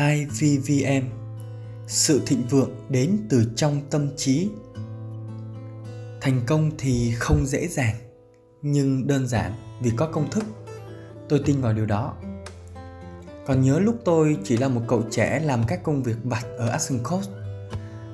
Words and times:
IVVM 0.00 1.06
Sự 1.86 2.22
thịnh 2.26 2.42
vượng 2.50 2.70
đến 2.88 3.18
từ 3.28 3.52
trong 3.56 3.80
tâm 3.90 4.08
trí. 4.16 4.48
Thành 6.20 6.40
công 6.46 6.70
thì 6.78 7.12
không 7.18 7.46
dễ 7.46 7.68
dàng 7.68 7.94
Nhưng 8.62 9.06
đơn 9.06 9.26
giản 9.26 9.52
vì 9.82 9.90
có 9.96 10.06
công 10.06 10.30
thức. 10.30 10.44
Tôi 11.28 11.40
tin 11.44 11.60
vào 11.60 11.72
điều 11.72 11.86
đó. 11.86 12.14
Còn 13.46 13.62
nhớ 13.62 13.78
lúc 13.80 13.96
tôi 14.04 14.36
chỉ 14.44 14.56
là 14.56 14.68
một 14.68 14.80
cậu 14.88 15.02
trẻ 15.10 15.40
làm 15.44 15.62
các 15.68 15.82
công 15.82 16.02
việc 16.02 16.16
vặt 16.24 16.44
ở 16.58 16.68
Action 16.68 16.98
Coast 17.02 17.30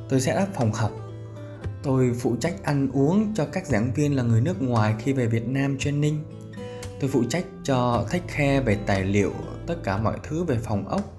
Tôi 0.09 0.21
sẽ 0.21 0.35
đáp 0.35 0.47
phòng 0.55 0.73
học. 0.73 0.93
Tôi 1.83 2.13
phụ 2.21 2.37
trách 2.41 2.63
ăn 2.63 2.91
uống 2.93 3.35
cho 3.35 3.47
các 3.47 3.67
giảng 3.67 3.93
viên 3.95 4.17
là 4.17 4.23
người 4.23 4.41
nước 4.41 4.63
ngoài 4.63 4.95
khi 4.99 5.13
về 5.13 5.27
Việt 5.27 5.49
Nam 5.49 5.79
training. 5.79 6.25
Tôi 7.01 7.11
phụ 7.11 7.25
trách 7.25 7.45
cho 7.65 8.07
take 8.11 8.27
care 8.37 8.61
về 8.61 8.79
tài 8.87 9.05
liệu, 9.05 9.33
tất 9.67 9.77
cả 9.85 9.99
mọi 9.99 10.19
thứ 10.23 10.45
về 10.45 10.59
phòng 10.63 10.89
ốc 10.89 11.18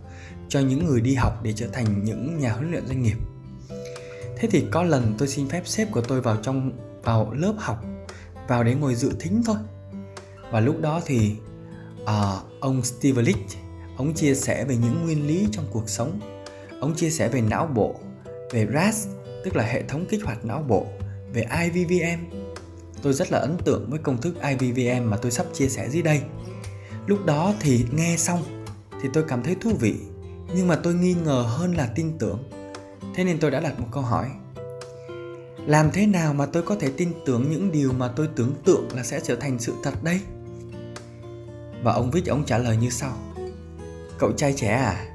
cho 0.49 0.59
những 0.59 0.85
người 0.85 1.01
đi 1.01 1.15
học 1.15 1.43
để 1.43 1.53
trở 1.55 1.67
thành 1.67 2.03
những 2.03 2.39
nhà 2.39 2.51
huấn 2.51 2.71
luyện 2.71 2.87
doanh 2.87 3.01
nghiệp. 3.01 3.17
Thế 4.37 4.47
thì 4.51 4.65
có 4.71 4.83
lần 4.83 5.15
tôi 5.17 5.27
xin 5.27 5.49
phép 5.49 5.67
sếp 5.67 5.91
của 5.91 6.01
tôi 6.01 6.21
vào 6.21 6.37
trong 6.37 6.71
vào 7.03 7.33
lớp 7.33 7.53
học 7.57 7.83
vào 8.47 8.63
để 8.63 8.75
ngồi 8.75 8.95
dự 8.95 9.11
thính 9.19 9.43
thôi. 9.45 9.57
Và 10.51 10.59
lúc 10.59 10.81
đó 10.81 11.01
thì 11.05 11.35
à, 12.05 12.35
ông 12.59 12.83
Steve 12.83 13.21
Licht 13.21 13.57
ông 13.97 14.13
chia 14.13 14.35
sẻ 14.35 14.65
về 14.65 14.75
những 14.75 15.03
nguyên 15.03 15.27
lý 15.27 15.47
trong 15.51 15.65
cuộc 15.71 15.89
sống. 15.89 16.19
Ông 16.81 16.95
chia 16.95 17.09
sẻ 17.09 17.29
về 17.29 17.41
não 17.41 17.67
bộ, 17.67 17.95
về 18.51 18.67
RAS, 18.73 19.07
tức 19.43 19.55
là 19.55 19.63
hệ 19.63 19.83
thống 19.83 20.05
kích 20.09 20.23
hoạt 20.23 20.45
não 20.45 20.65
bộ, 20.67 20.85
về 21.33 21.45
IVVM, 21.63 22.39
tôi 23.01 23.13
rất 23.13 23.31
là 23.31 23.39
ấn 23.39 23.57
tượng 23.65 23.89
với 23.89 23.99
công 23.99 24.21
thức 24.21 24.35
IVVM 24.41 25.09
mà 25.09 25.17
tôi 25.17 25.31
sắp 25.31 25.45
chia 25.53 25.69
sẻ 25.69 25.89
dưới 25.89 26.01
đây. 26.01 26.21
Lúc 27.05 27.25
đó 27.25 27.53
thì 27.59 27.85
nghe 27.91 28.15
xong 28.17 28.43
thì 29.01 29.09
tôi 29.13 29.23
cảm 29.27 29.43
thấy 29.43 29.55
thú 29.61 29.71
vị, 29.79 29.95
nhưng 30.55 30.67
mà 30.67 30.75
tôi 30.75 30.93
nghi 30.93 31.13
ngờ 31.13 31.45
hơn 31.47 31.73
là 31.73 31.89
tin 31.95 32.17
tưởng. 32.19 32.43
Thế 33.15 33.23
nên 33.23 33.39
tôi 33.39 33.51
đã 33.51 33.59
đặt 33.59 33.79
một 33.79 33.87
câu 33.91 34.03
hỏi. 34.03 34.29
Làm 35.65 35.91
thế 35.91 36.05
nào 36.05 36.33
mà 36.33 36.45
tôi 36.45 36.63
có 36.63 36.75
thể 36.75 36.91
tin 36.97 37.11
tưởng 37.25 37.51
những 37.51 37.71
điều 37.71 37.93
mà 37.93 38.07
tôi 38.07 38.29
tưởng 38.35 38.53
tượng 38.65 38.87
là 38.95 39.03
sẽ 39.03 39.19
trở 39.23 39.35
thành 39.35 39.59
sự 39.59 39.73
thật 39.83 40.03
đây? 40.03 40.19
Và 41.83 41.93
ông 41.93 42.11
Vích 42.11 42.25
ông 42.25 42.45
trả 42.45 42.57
lời 42.57 42.77
như 42.77 42.89
sau. 42.89 43.13
Cậu 44.17 44.31
trai 44.31 44.53
trẻ 44.53 44.67
à, 44.67 45.07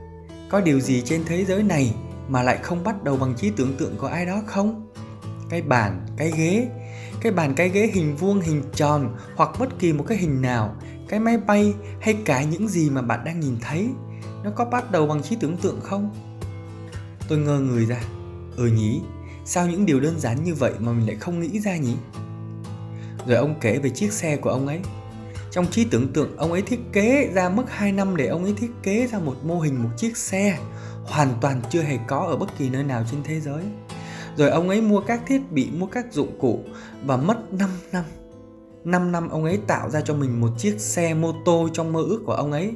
có 0.48 0.60
điều 0.60 0.80
gì 0.80 1.02
trên 1.04 1.24
thế 1.24 1.44
giới 1.44 1.62
này 1.62 1.94
mà 2.28 2.42
lại 2.42 2.58
không 2.62 2.84
bắt 2.84 3.04
đầu 3.04 3.16
bằng 3.16 3.34
trí 3.34 3.50
tưởng 3.50 3.76
tượng 3.76 3.96
của 3.96 4.06
ai 4.06 4.26
đó 4.26 4.42
không? 4.46 4.92
Cái 5.50 5.62
bàn, 5.62 6.06
cái 6.16 6.32
ghế, 6.36 6.68
cái 7.20 7.32
bàn 7.32 7.54
cái 7.54 7.68
ghế 7.68 7.90
hình 7.94 8.16
vuông 8.16 8.40
hình 8.40 8.62
tròn 8.74 9.16
hoặc 9.36 9.50
bất 9.58 9.78
kỳ 9.78 9.92
một 9.92 10.04
cái 10.08 10.18
hình 10.18 10.42
nào 10.42 10.76
cái 11.08 11.20
máy 11.20 11.36
bay 11.36 11.74
hay 12.00 12.16
cả 12.24 12.42
những 12.42 12.68
gì 12.68 12.90
mà 12.90 13.02
bạn 13.02 13.24
đang 13.24 13.40
nhìn 13.40 13.56
thấy 13.60 13.88
nó 14.44 14.50
có 14.50 14.64
bắt 14.64 14.90
đầu 14.92 15.06
bằng 15.06 15.22
trí 15.22 15.36
tưởng 15.36 15.56
tượng 15.56 15.80
không? 15.80 16.10
Tôi 17.28 17.38
ngơ 17.38 17.60
người 17.60 17.86
ra. 17.86 18.00
Ừ 18.56 18.66
nhỉ 18.66 19.00
sao 19.44 19.66
những 19.66 19.86
điều 19.86 20.00
đơn 20.00 20.20
giản 20.20 20.44
như 20.44 20.54
vậy 20.54 20.72
mà 20.78 20.92
mình 20.92 21.06
lại 21.06 21.16
không 21.16 21.40
nghĩ 21.40 21.60
ra 21.60 21.76
nhỉ? 21.76 21.94
Rồi 23.26 23.36
ông 23.36 23.54
kể 23.60 23.78
về 23.78 23.90
chiếc 23.90 24.12
xe 24.12 24.36
của 24.36 24.50
ông 24.50 24.66
ấy. 24.66 24.80
Trong 25.50 25.66
trí 25.66 25.84
tưởng 25.84 26.12
tượng 26.12 26.36
ông 26.36 26.52
ấy 26.52 26.62
thiết 26.62 26.80
kế 26.92 27.30
ra 27.34 27.48
mất 27.48 27.64
2 27.68 27.92
năm 27.92 28.16
để 28.16 28.26
ông 28.26 28.44
ấy 28.44 28.54
thiết 28.56 28.70
kế 28.82 29.06
ra 29.06 29.18
một 29.18 29.36
mô 29.44 29.60
hình 29.60 29.82
một 29.82 29.90
chiếc 29.96 30.16
xe 30.16 30.58
hoàn 31.04 31.34
toàn 31.40 31.60
chưa 31.70 31.82
hề 31.82 31.98
có 32.06 32.18
ở 32.18 32.36
bất 32.36 32.58
kỳ 32.58 32.70
nơi 32.70 32.84
nào 32.84 33.04
trên 33.10 33.22
thế 33.24 33.40
giới. 33.40 33.62
Rồi 34.36 34.50
ông 34.50 34.68
ấy 34.68 34.80
mua 34.80 35.00
các 35.00 35.20
thiết 35.26 35.52
bị, 35.52 35.70
mua 35.70 35.86
các 35.86 36.12
dụng 36.12 36.38
cụ 36.40 36.60
và 37.06 37.16
mất 37.16 37.52
5 37.52 37.70
năm. 37.92 38.04
5 38.84 39.12
năm 39.12 39.28
ông 39.28 39.44
ấy 39.44 39.58
tạo 39.66 39.90
ra 39.90 40.00
cho 40.00 40.14
mình 40.14 40.40
một 40.40 40.50
chiếc 40.58 40.80
xe 40.80 41.14
mô 41.14 41.32
tô 41.44 41.68
trong 41.72 41.92
mơ 41.92 42.00
ước 42.00 42.22
của 42.26 42.32
ông 42.32 42.52
ấy. 42.52 42.74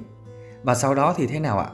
Và 0.68 0.74
sau 0.74 0.94
đó 0.94 1.14
thì 1.16 1.26
thế 1.26 1.40
nào 1.40 1.58
ạ? 1.58 1.70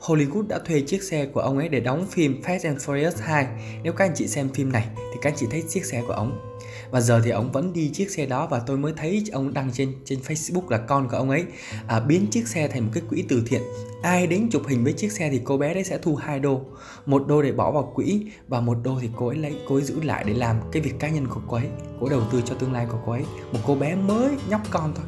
Hollywood 0.00 0.46
đã 0.48 0.58
thuê 0.58 0.80
chiếc 0.80 1.02
xe 1.02 1.26
của 1.26 1.40
ông 1.40 1.58
ấy 1.58 1.68
để 1.68 1.80
đóng 1.80 2.06
phim 2.10 2.42
Fast 2.42 2.58
and 2.64 2.78
Furious 2.78 3.12
2. 3.20 3.46
Nếu 3.82 3.92
các 3.92 4.04
anh 4.04 4.12
chị 4.14 4.26
xem 4.26 4.48
phim 4.48 4.72
này 4.72 4.88
thì 4.96 5.18
các 5.22 5.30
anh 5.30 5.36
chị 5.36 5.46
thấy 5.50 5.62
chiếc 5.68 5.84
xe 5.84 6.02
của 6.06 6.12
ông. 6.12 6.56
Và 6.90 7.00
giờ 7.00 7.20
thì 7.24 7.30
ông 7.30 7.52
vẫn 7.52 7.72
đi 7.72 7.90
chiếc 7.94 8.10
xe 8.10 8.26
đó 8.26 8.46
và 8.46 8.58
tôi 8.66 8.76
mới 8.76 8.92
thấy 8.96 9.24
ông 9.32 9.54
đăng 9.54 9.70
trên 9.72 9.94
trên 10.04 10.18
Facebook 10.20 10.68
là 10.68 10.78
con 10.78 11.08
của 11.08 11.16
ông 11.16 11.30
ấy. 11.30 11.44
À, 11.86 12.00
biến 12.00 12.26
chiếc 12.30 12.48
xe 12.48 12.68
thành 12.68 12.84
một 12.84 12.90
cái 12.94 13.02
quỹ 13.10 13.24
từ 13.28 13.42
thiện. 13.46 13.62
Ai 14.02 14.26
đến 14.26 14.48
chụp 14.50 14.62
hình 14.68 14.84
với 14.84 14.92
chiếc 14.92 15.12
xe 15.12 15.30
thì 15.30 15.40
cô 15.44 15.58
bé 15.58 15.74
đấy 15.74 15.84
sẽ 15.84 15.98
thu 15.98 16.16
hai 16.16 16.40
đô. 16.40 16.60
Một 17.06 17.26
đô 17.28 17.42
để 17.42 17.52
bỏ 17.52 17.70
vào 17.70 17.92
quỹ 17.94 18.26
và 18.48 18.60
một 18.60 18.78
đô 18.84 18.98
thì 19.00 19.08
cô 19.16 19.26
ấy 19.26 19.36
lấy 19.36 19.56
cô 19.68 19.74
ấy 19.74 19.84
giữ 19.84 20.02
lại 20.02 20.24
để 20.26 20.34
làm 20.34 20.60
cái 20.72 20.82
việc 20.82 20.94
cá 20.98 21.08
nhân 21.08 21.26
của 21.28 21.40
cô 21.48 21.56
ấy 21.56 21.68
cô 22.00 22.08
đầu 22.08 22.22
tư 22.32 22.42
cho 22.44 22.54
tương 22.54 22.72
lai 22.72 22.86
của 22.92 22.98
cô 23.06 23.12
ấy. 23.12 23.24
Một 23.52 23.60
cô 23.66 23.74
bé 23.74 23.94
mới 23.94 24.30
nhóc 24.48 24.60
con 24.70 24.92
thôi. 24.96 25.06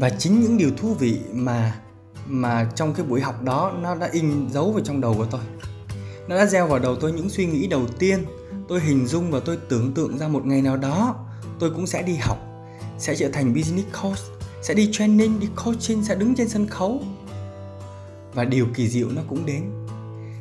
Và 0.00 0.10
chính 0.10 0.40
những 0.40 0.58
điều 0.58 0.70
thú 0.76 0.94
vị 0.94 1.18
mà 1.32 1.80
mà 2.28 2.70
trong 2.74 2.94
cái 2.94 3.06
buổi 3.06 3.20
học 3.20 3.42
đó 3.42 3.72
nó 3.80 3.94
đã 3.94 4.08
in 4.12 4.48
dấu 4.50 4.72
vào 4.72 4.80
trong 4.84 5.00
đầu 5.00 5.14
của 5.14 5.26
tôi. 5.30 5.40
Nó 6.28 6.36
đã 6.36 6.46
gieo 6.46 6.66
vào 6.66 6.78
đầu 6.78 6.96
tôi 6.96 7.12
những 7.12 7.30
suy 7.30 7.46
nghĩ 7.46 7.66
đầu 7.66 7.86
tiên. 7.98 8.24
Tôi 8.68 8.80
hình 8.80 9.06
dung 9.06 9.30
và 9.30 9.40
tôi 9.40 9.58
tưởng 9.68 9.94
tượng 9.94 10.18
ra 10.18 10.28
một 10.28 10.46
ngày 10.46 10.62
nào 10.62 10.76
đó, 10.76 11.14
tôi 11.58 11.70
cũng 11.70 11.86
sẽ 11.86 12.02
đi 12.02 12.16
học, 12.16 12.38
sẽ 12.98 13.16
trở 13.16 13.28
thành 13.28 13.54
business 13.54 13.88
coach, 14.02 14.18
sẽ 14.62 14.74
đi 14.74 14.88
training, 14.92 15.40
đi 15.40 15.48
coaching, 15.64 16.04
sẽ 16.04 16.14
đứng 16.14 16.34
trên 16.34 16.48
sân 16.48 16.66
khấu. 16.66 17.02
Và 18.34 18.44
điều 18.44 18.66
kỳ 18.74 18.88
diệu 18.88 19.08
nó 19.10 19.22
cũng 19.28 19.46
đến. 19.46 19.86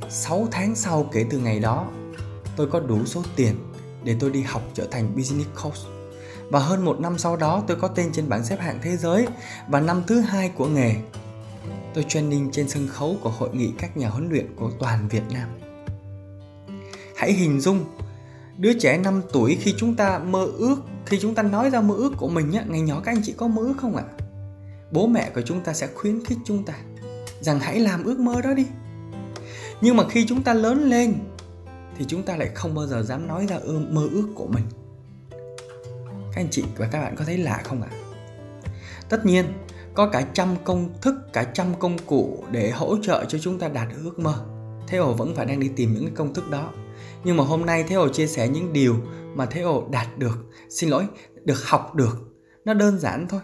6 0.10 0.48
tháng 0.52 0.76
sau 0.76 1.10
kể 1.12 1.26
từ 1.30 1.38
ngày 1.38 1.60
đó, 1.60 1.88
tôi 2.56 2.68
có 2.68 2.80
đủ 2.80 3.06
số 3.06 3.24
tiền 3.36 3.56
để 4.04 4.16
tôi 4.20 4.30
đi 4.30 4.42
học 4.42 4.62
trở 4.74 4.88
thành 4.92 5.16
business 5.16 5.50
coach. 5.64 5.78
Và 6.50 6.60
hơn 6.60 6.86
một 6.86 7.00
năm 7.00 7.18
sau 7.18 7.36
đó, 7.36 7.64
tôi 7.68 7.78
có 7.78 7.88
tên 7.88 8.12
trên 8.14 8.30
bảng 8.30 8.46
xếp 8.46 8.60
hạng 8.60 8.80
thế 8.82 8.98
giới 8.98 9.28
và 9.68 9.80
năm 9.80 10.04
thứ 10.08 10.20
hai 10.20 10.50
của 10.50 10.68
nghề 10.68 10.96
tôi 11.94 12.06
training 12.08 12.52
trên 12.52 12.70
sân 12.70 12.88
khấu 12.88 13.18
của 13.22 13.30
hội 13.30 13.50
nghị 13.54 13.72
các 13.78 13.98
nhà 13.98 14.10
huấn 14.10 14.30
luyện 14.30 14.56
của 14.56 14.72
toàn 14.80 15.08
Việt 15.08 15.24
Nam. 15.34 15.50
Hãy 17.16 17.34
hình 17.34 17.62
dung, 17.62 17.86
đứa 18.58 18.80
trẻ 18.80 18.98
5 18.98 19.22
tuổi 19.34 19.58
khi 19.62 19.74
chúng 19.78 19.96
ta 19.96 20.20
mơ 20.20 20.46
ước, 20.58 20.76
khi 21.06 21.20
chúng 21.22 21.36
ta 21.36 21.44
nói 21.44 21.70
ra 21.70 21.82
mơ 21.82 21.96
ước 21.96 22.14
của 22.18 22.28
mình 22.28 22.52
á, 22.52 22.64
ngày 22.68 22.82
nhỏ 22.82 23.02
các 23.04 23.12
anh 23.12 23.22
chị 23.24 23.34
có 23.38 23.48
mơ 23.48 23.62
ước 23.62 23.76
không 23.78 23.96
ạ? 23.96 24.04
Bố 24.92 25.08
mẹ 25.08 25.32
của 25.36 25.42
chúng 25.42 25.62
ta 25.62 25.74
sẽ 25.74 25.88
khuyến 25.96 26.26
khích 26.26 26.38
chúng 26.46 26.64
ta 26.64 26.74
rằng 27.42 27.60
hãy 27.60 27.80
làm 27.80 28.04
ước 28.04 28.20
mơ 28.20 28.42
đó 28.42 28.54
đi. 28.54 28.66
Nhưng 29.82 29.98
mà 29.98 30.10
khi 30.10 30.26
chúng 30.28 30.44
ta 30.44 30.54
lớn 30.54 30.90
lên 30.90 31.16
thì 31.98 32.06
chúng 32.08 32.24
ta 32.24 32.38
lại 32.38 32.50
không 32.56 32.76
bao 32.76 32.88
giờ 32.88 33.04
dám 33.04 33.28
nói 33.28 33.48
ra 33.48 33.60
mơ 33.90 34.08
ước 34.12 34.28
của 34.36 34.48
mình. 34.48 34.64
Các 36.12 36.42
anh 36.42 36.48
chị 36.52 36.64
và 36.78 36.88
các 36.92 37.02
bạn 37.02 37.16
có 37.16 37.26
thấy 37.26 37.38
lạ 37.38 37.62
không 37.64 37.82
ạ? 37.82 37.90
Tất 39.10 39.26
nhiên 39.26 39.46
có 39.96 40.10
cả 40.10 40.28
trăm 40.34 40.56
công 40.64 40.94
thức 41.02 41.16
cả 41.34 41.44
trăm 41.44 41.68
công 41.80 41.98
cụ 42.06 42.44
để 42.52 42.72
hỗ 42.72 42.98
trợ 43.02 43.26
cho 43.26 43.38
chúng 43.40 43.60
ta 43.60 43.68
đạt 43.68 43.88
ước 44.04 44.20
mơ 44.20 44.46
thế 44.88 44.98
hồ 44.98 45.14
vẫn 45.14 45.36
phải 45.36 45.46
đang 45.46 45.60
đi 45.60 45.70
tìm 45.76 45.94
những 45.94 46.06
cái 46.06 46.14
công 46.16 46.34
thức 46.34 46.50
đó 46.50 46.72
nhưng 47.26 47.38
mà 47.38 47.44
hôm 47.44 47.66
nay 47.66 47.84
Thế 47.88 47.96
Hồ 47.96 48.10
chia 48.10 48.28
sẻ 48.28 48.48
những 48.48 48.74
điều 48.74 48.96
mà 49.36 49.46
Thế 49.46 49.62
Hồ 49.62 49.88
đạt 49.92 50.08
được, 50.18 50.52
xin 50.70 50.90
lỗi, 50.90 51.06
được 51.44 51.66
học 51.66 51.96
được. 51.96 52.18
Nó 52.66 52.74
đơn 52.74 53.00
giản 53.00 53.28
thôi. 53.30 53.42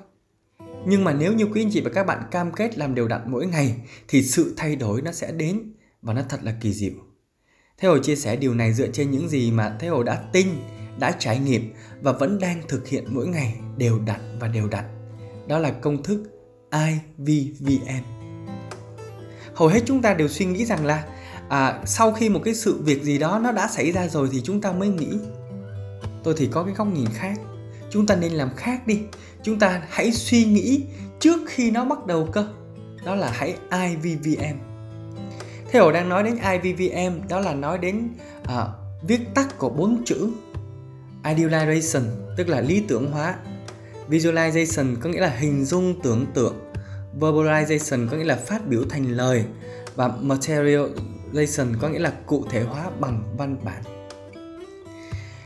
Nhưng 0.86 1.04
mà 1.04 1.14
nếu 1.14 1.34
như 1.34 1.46
quý 1.46 1.62
anh 1.62 1.70
chị 1.72 1.82
và 1.82 1.90
các 1.94 2.04
bạn 2.04 2.24
cam 2.32 2.52
kết 2.52 2.78
làm 2.78 2.96
đều 2.96 3.08
đặn 3.08 3.22
mỗi 3.26 3.46
ngày 3.46 3.76
thì 4.08 4.24
sự 4.24 4.54
thay 4.58 4.76
đổi 4.76 5.02
nó 5.02 5.12
sẽ 5.12 5.32
đến 5.32 5.74
và 6.02 6.14
nó 6.14 6.22
thật 6.30 6.40
là 6.44 6.56
kỳ 6.62 6.74
diệu. 6.74 6.94
Thế 7.78 7.88
Hồ 7.88 7.98
chia 7.98 8.16
sẻ 8.16 8.36
điều 8.36 8.54
này 8.54 8.74
dựa 8.74 8.88
trên 8.88 9.12
những 9.12 9.30
gì 9.30 9.52
mà 9.52 9.78
Thế 9.80 9.88
Hồ 9.88 10.04
đã 10.04 10.24
tin, 10.34 10.48
đã 11.00 11.16
trải 11.20 11.40
nghiệm 11.40 11.74
và 12.02 12.12
vẫn 12.12 12.40
đang 12.40 12.62
thực 12.68 12.88
hiện 12.88 13.06
mỗi 13.10 13.28
ngày 13.28 13.60
đều 13.78 14.00
đặn 14.00 14.40
và 14.40 14.48
đều 14.48 14.68
đặn. 14.68 14.86
Đó 15.48 15.60
là 15.60 15.72
công 15.72 16.04
thức 16.04 16.24
IVVN. 16.72 18.04
Hầu 19.56 19.68
hết 19.68 19.80
chúng 19.86 20.02
ta 20.02 20.14
đều 20.14 20.28
suy 20.28 20.46
nghĩ 20.46 20.66
rằng 20.66 20.86
là 20.86 21.04
à, 21.50 21.82
sau 21.86 22.12
khi 22.12 22.30
một 22.30 22.42
cái 22.46 22.54
sự 22.54 22.82
việc 22.84 23.04
gì 23.04 23.18
đó 23.18 23.40
nó 23.44 23.52
đã 23.52 23.68
xảy 23.68 23.92
ra 23.92 24.08
rồi 24.08 24.30
thì 24.32 24.42
chúng 24.44 24.62
ta 24.62 24.72
mới 24.72 24.88
nghĩ. 24.88 25.10
Tôi 26.24 26.34
thì 26.38 26.50
có 26.52 26.64
cái 26.64 26.74
góc 26.74 26.88
nhìn 26.88 27.08
khác. 27.14 27.40
Chúng 27.90 28.08
ta 28.08 28.16
nên 28.16 28.32
làm 28.32 28.50
khác 28.56 28.88
đi. 28.88 29.00
Chúng 29.44 29.60
ta 29.60 29.82
hãy 29.90 30.12
suy 30.12 30.46
nghĩ 30.46 30.84
trước 31.20 31.40
khi 31.48 31.72
nó 31.72 31.86
bắt 31.86 32.06
đầu 32.06 32.28
cơ. 32.32 32.48
Đó 33.06 33.16
là 33.16 33.32
hãy 33.32 33.56
IVVM 33.72 34.58
Thế 35.72 35.80
Hồ 35.80 35.92
đang 35.92 36.10
nói 36.10 36.24
đến 36.24 36.38
IVVM 36.52 37.28
đó 37.30 37.40
là 37.40 37.54
nói 37.54 37.78
đến 37.78 38.10
à, 38.44 38.68
viết 39.08 39.20
tắt 39.36 39.58
của 39.58 39.70
bốn 39.70 40.04
chữ. 40.06 40.30
Idealization 41.24 42.04
tức 42.38 42.50
là 42.50 42.62
lý 42.62 42.84
tưởng 42.88 43.12
hóa. 43.12 43.36
Visualization 44.10 44.96
có 45.02 45.10
nghĩa 45.10 45.20
là 45.20 45.30
hình 45.30 45.66
dung 45.66 46.02
tưởng 46.02 46.26
tượng 46.34 46.72
Verbalization 47.20 48.08
có 48.10 48.18
nghĩa 48.18 48.24
là 48.24 48.36
phát 48.36 48.68
biểu 48.68 48.84
thành 48.90 49.06
lời 49.12 49.46
và 49.96 50.08
materialization 50.08 51.76
có 51.82 51.90
nghĩa 51.90 52.00
là 52.00 52.14
cụ 52.26 52.46
thể 52.50 52.62
hóa 52.62 52.90
bằng 53.00 53.24
văn 53.38 53.58
bản. 53.64 53.84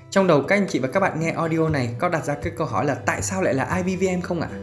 Trong 0.09 0.27
đầu 0.27 0.41
các 0.41 0.55
anh 0.55 0.67
chị 0.69 0.79
và 0.79 0.87
các 0.87 0.99
bạn 0.99 1.19
nghe 1.19 1.31
audio 1.31 1.69
này 1.69 1.95
có 1.99 2.09
đặt 2.09 2.25
ra 2.25 2.33
cái 2.33 2.53
câu 2.57 2.67
hỏi 2.67 2.85
là 2.85 2.95
tại 2.95 3.21
sao 3.21 3.41
lại 3.41 3.53
là 3.53 3.81
IBVM 3.85 4.21
không 4.21 4.41
ạ? 4.41 4.49
À? 4.51 4.59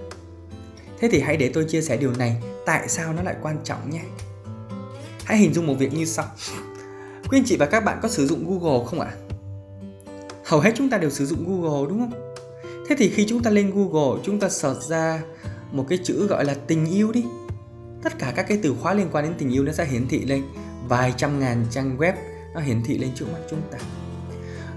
Thế 0.99 1.09
thì 1.13 1.21
hãy 1.21 1.37
để 1.37 1.51
tôi 1.55 1.65
chia 1.65 1.83
sẻ 1.83 1.97
điều 1.97 2.13
này, 2.19 2.37
tại 2.67 2.89
sao 2.89 3.13
nó 3.13 3.23
lại 3.23 3.35
quan 3.43 3.57
trọng 3.65 3.91
nhé. 3.91 4.03
Hãy 5.25 5.39
hình 5.39 5.55
dung 5.55 5.67
một 5.67 5.75
việc 5.79 5.95
như 5.95 6.05
sau. 6.05 6.27
Quý 7.29 7.39
anh 7.39 7.45
chị 7.47 7.57
và 7.57 7.67
các 7.67 7.85
bạn 7.85 7.99
có 8.03 8.09
sử 8.09 8.27
dụng 8.27 8.61
Google 8.61 8.87
không 8.87 9.01
ạ? 9.01 9.11
À? 9.11 9.17
Hầu 10.45 10.61
hết 10.61 10.73
chúng 10.77 10.91
ta 10.91 10.99
đều 10.99 11.11
sử 11.11 11.27
dụng 11.27 11.45
Google 11.49 11.89
đúng 11.89 12.01
không? 12.01 12.32
Thế 12.89 12.97
thì 12.99 13.11
khi 13.11 13.27
chúng 13.29 13.43
ta 13.43 13.51
lên 13.51 13.71
Google, 13.75 14.23
chúng 14.25 14.41
ta 14.41 14.49
search 14.49 14.83
ra 14.83 15.23
một 15.73 15.87
cái 15.89 15.99
chữ 16.05 16.27
gọi 16.27 16.45
là 16.45 16.55
tình 16.67 16.87
yêu 16.87 17.13
đi. 17.13 17.25
tất 18.03 18.19
cả 18.19 18.33
các 18.37 18.43
cái 18.49 18.59
từ 18.63 18.75
khóa 18.81 18.95
liên 18.95 19.09
quan 19.13 19.25
đến 19.25 19.35
tình 19.39 19.51
yêu 19.51 19.65
nó 19.65 19.73
sẽ 19.73 19.85
hiển 19.85 20.09
thị 20.09 20.25
lên. 20.25 20.43
Vài 20.89 21.15
trăm 21.17 21.41
ngàn 21.41 21.67
trang 21.71 21.97
web 21.99 22.13
nó 22.55 22.61
hiển 22.61 22.83
thị 22.83 22.99
lên 22.99 23.11
trước 23.15 23.27
mắt 23.33 23.39
chúng 23.51 23.63
ta. 23.71 23.79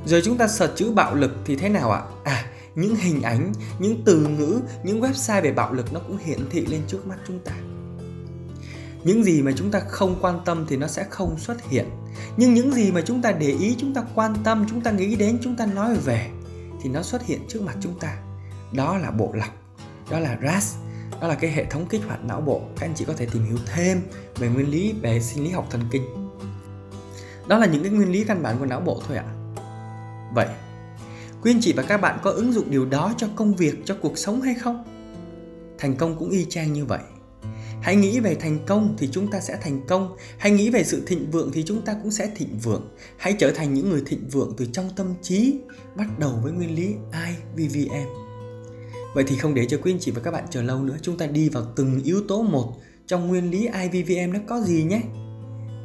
Rồi 0.06 0.22
chúng 0.24 0.38
ta 0.38 0.48
search 0.48 0.76
chữ 0.76 0.92
bạo 0.92 1.16
lực 1.16 1.32
thì 1.46 1.56
thế 1.56 1.70
nào 1.70 1.92
ạ? 1.92 2.02
À 2.24 2.46
những 2.76 2.96
hình 2.96 3.22
ảnh 3.22 3.54
những 3.80 4.02
từ 4.06 4.28
ngữ 4.28 4.62
những 4.84 5.02
website 5.02 5.42
về 5.42 5.52
bạo 5.52 5.74
lực 5.74 5.94
nó 5.94 6.00
cũng 6.00 6.18
hiển 6.18 6.40
thị 6.50 6.66
lên 6.66 6.82
trước 6.88 7.08
mắt 7.08 7.16
chúng 7.28 7.40
ta. 7.40 7.52
Những 9.04 9.24
gì 9.24 9.42
mà 9.42 9.52
chúng 9.56 9.72
ta 9.72 9.80
không 9.80 10.16
quan 10.22 10.40
tâm 10.46 10.66
thì 10.70 10.78
nó 10.78 10.88
sẽ 10.88 11.06
không 11.10 11.40
xuất 11.40 11.70
hiện. 11.70 11.86
Nhưng 12.38 12.54
những 12.54 12.74
gì 12.74 12.92
mà 12.92 13.02
chúng 13.02 13.22
ta 13.22 13.32
để 13.32 13.56
ý 13.60 13.76
chúng 13.78 13.94
ta 13.94 14.04
quan 14.16 14.36
tâm 14.44 14.66
chúng 14.70 14.82
ta 14.82 14.92
nghĩ 14.92 15.16
đến 15.16 15.40
chúng 15.44 15.56
ta 15.56 15.66
nói 15.66 15.96
về 16.06 16.30
thì 16.86 16.92
nó 16.92 17.04
xuất 17.04 17.26
hiện 17.26 17.42
trước 17.48 17.62
mặt 17.62 17.78
chúng 17.82 18.00
ta. 18.00 18.18
Đó 18.74 18.98
là 18.98 19.12
bộ 19.12 19.32
lọc, 19.34 19.50
đó 20.10 20.20
là 20.20 20.38
RAS, 20.44 20.76
đó 21.22 21.28
là 21.28 21.36
cái 21.36 21.52
hệ 21.52 21.66
thống 21.66 21.86
kích 21.90 22.02
hoạt 22.08 22.24
não 22.24 22.42
bộ. 22.42 22.62
Các 22.78 22.86
anh 22.86 22.94
chị 22.96 23.06
có 23.06 23.14
thể 23.14 23.26
tìm 23.26 23.46
hiểu 23.46 23.58
thêm 23.66 24.02
về 24.36 24.48
nguyên 24.48 24.70
lý 24.70 24.94
về 25.02 25.20
sinh 25.20 25.44
lý 25.44 25.50
học 25.50 25.68
thần 25.70 25.82
kinh. 25.92 26.04
Đó 27.48 27.58
là 27.58 27.66
những 27.66 27.84
cái 27.84 27.92
nguyên 27.92 28.12
lý 28.12 28.24
căn 28.24 28.44
bản 28.44 28.60
của 28.60 28.66
não 28.66 28.80
bộ 28.80 29.02
thôi 29.08 29.18
ạ. 29.18 29.26
Vậy, 30.34 30.48
quý 31.42 31.52
anh 31.52 31.62
chị 31.62 31.74
và 31.78 31.84
các 31.84 32.02
bạn 32.02 32.20
có 32.24 32.32
ứng 32.32 32.54
dụng 32.54 32.72
điều 32.72 32.86
đó 32.86 33.14
cho 33.18 33.28
công 33.36 33.54
việc, 33.54 33.76
cho 33.86 33.98
cuộc 34.02 34.18
sống 34.18 34.42
hay 34.42 34.56
không? 34.56 34.84
Thành 35.78 35.96
công 35.96 36.16
cũng 36.20 36.30
y 36.30 36.46
chang 36.50 36.74
như 36.74 36.86
vậy 36.86 37.02
hãy 37.86 37.96
nghĩ 37.96 38.20
về 38.20 38.36
thành 38.36 38.60
công 38.66 38.96
thì 38.98 39.10
chúng 39.12 39.32
ta 39.32 39.40
sẽ 39.40 39.58
thành 39.62 39.82
công. 39.88 40.16
Hãy 40.38 40.52
nghĩ 40.52 40.70
về 40.70 40.84
sự 40.84 41.04
thịnh 41.08 41.32
vượng 41.32 41.52
thì 41.54 41.64
chúng 41.64 41.82
ta 41.82 41.96
cũng 42.04 42.12
sẽ 42.12 42.30
thịnh 42.36 42.60
vượng. 42.64 42.96
Hãy 43.18 43.36
trở 43.40 43.52
thành 43.52 43.74
những 43.74 43.90
người 43.90 44.04
thịnh 44.06 44.30
vượng 44.30 44.54
từ 44.58 44.66
trong 44.72 44.90
tâm 44.96 45.14
trí. 45.22 45.58
Bắt 45.96 46.20
đầu 46.20 46.40
với 46.44 46.52
nguyên 46.52 46.76
lý 46.76 46.96
IVVM 47.58 48.08
vậy 49.16 49.24
thì 49.28 49.38
không 49.38 49.54
để 49.54 49.66
cho 49.66 49.78
quý 49.82 49.94
anh 49.94 50.00
chị 50.00 50.12
và 50.12 50.22
các 50.22 50.32
bạn 50.32 50.44
chờ 50.50 50.62
lâu 50.62 50.84
nữa. 50.84 50.98
Chúng 51.02 51.18
ta 51.18 51.26
đi 51.26 51.50
vào 51.50 51.64
từng 51.76 52.04
yếu 52.04 52.22
tố 52.28 52.42
một 52.42 52.74
trong 53.08 53.28
nguyên 53.28 53.52
lý 53.52 53.68
IVVM 53.68 54.34
nó 54.34 54.40
có 54.48 54.62
gì 54.62 54.84
nhé? 54.84 55.02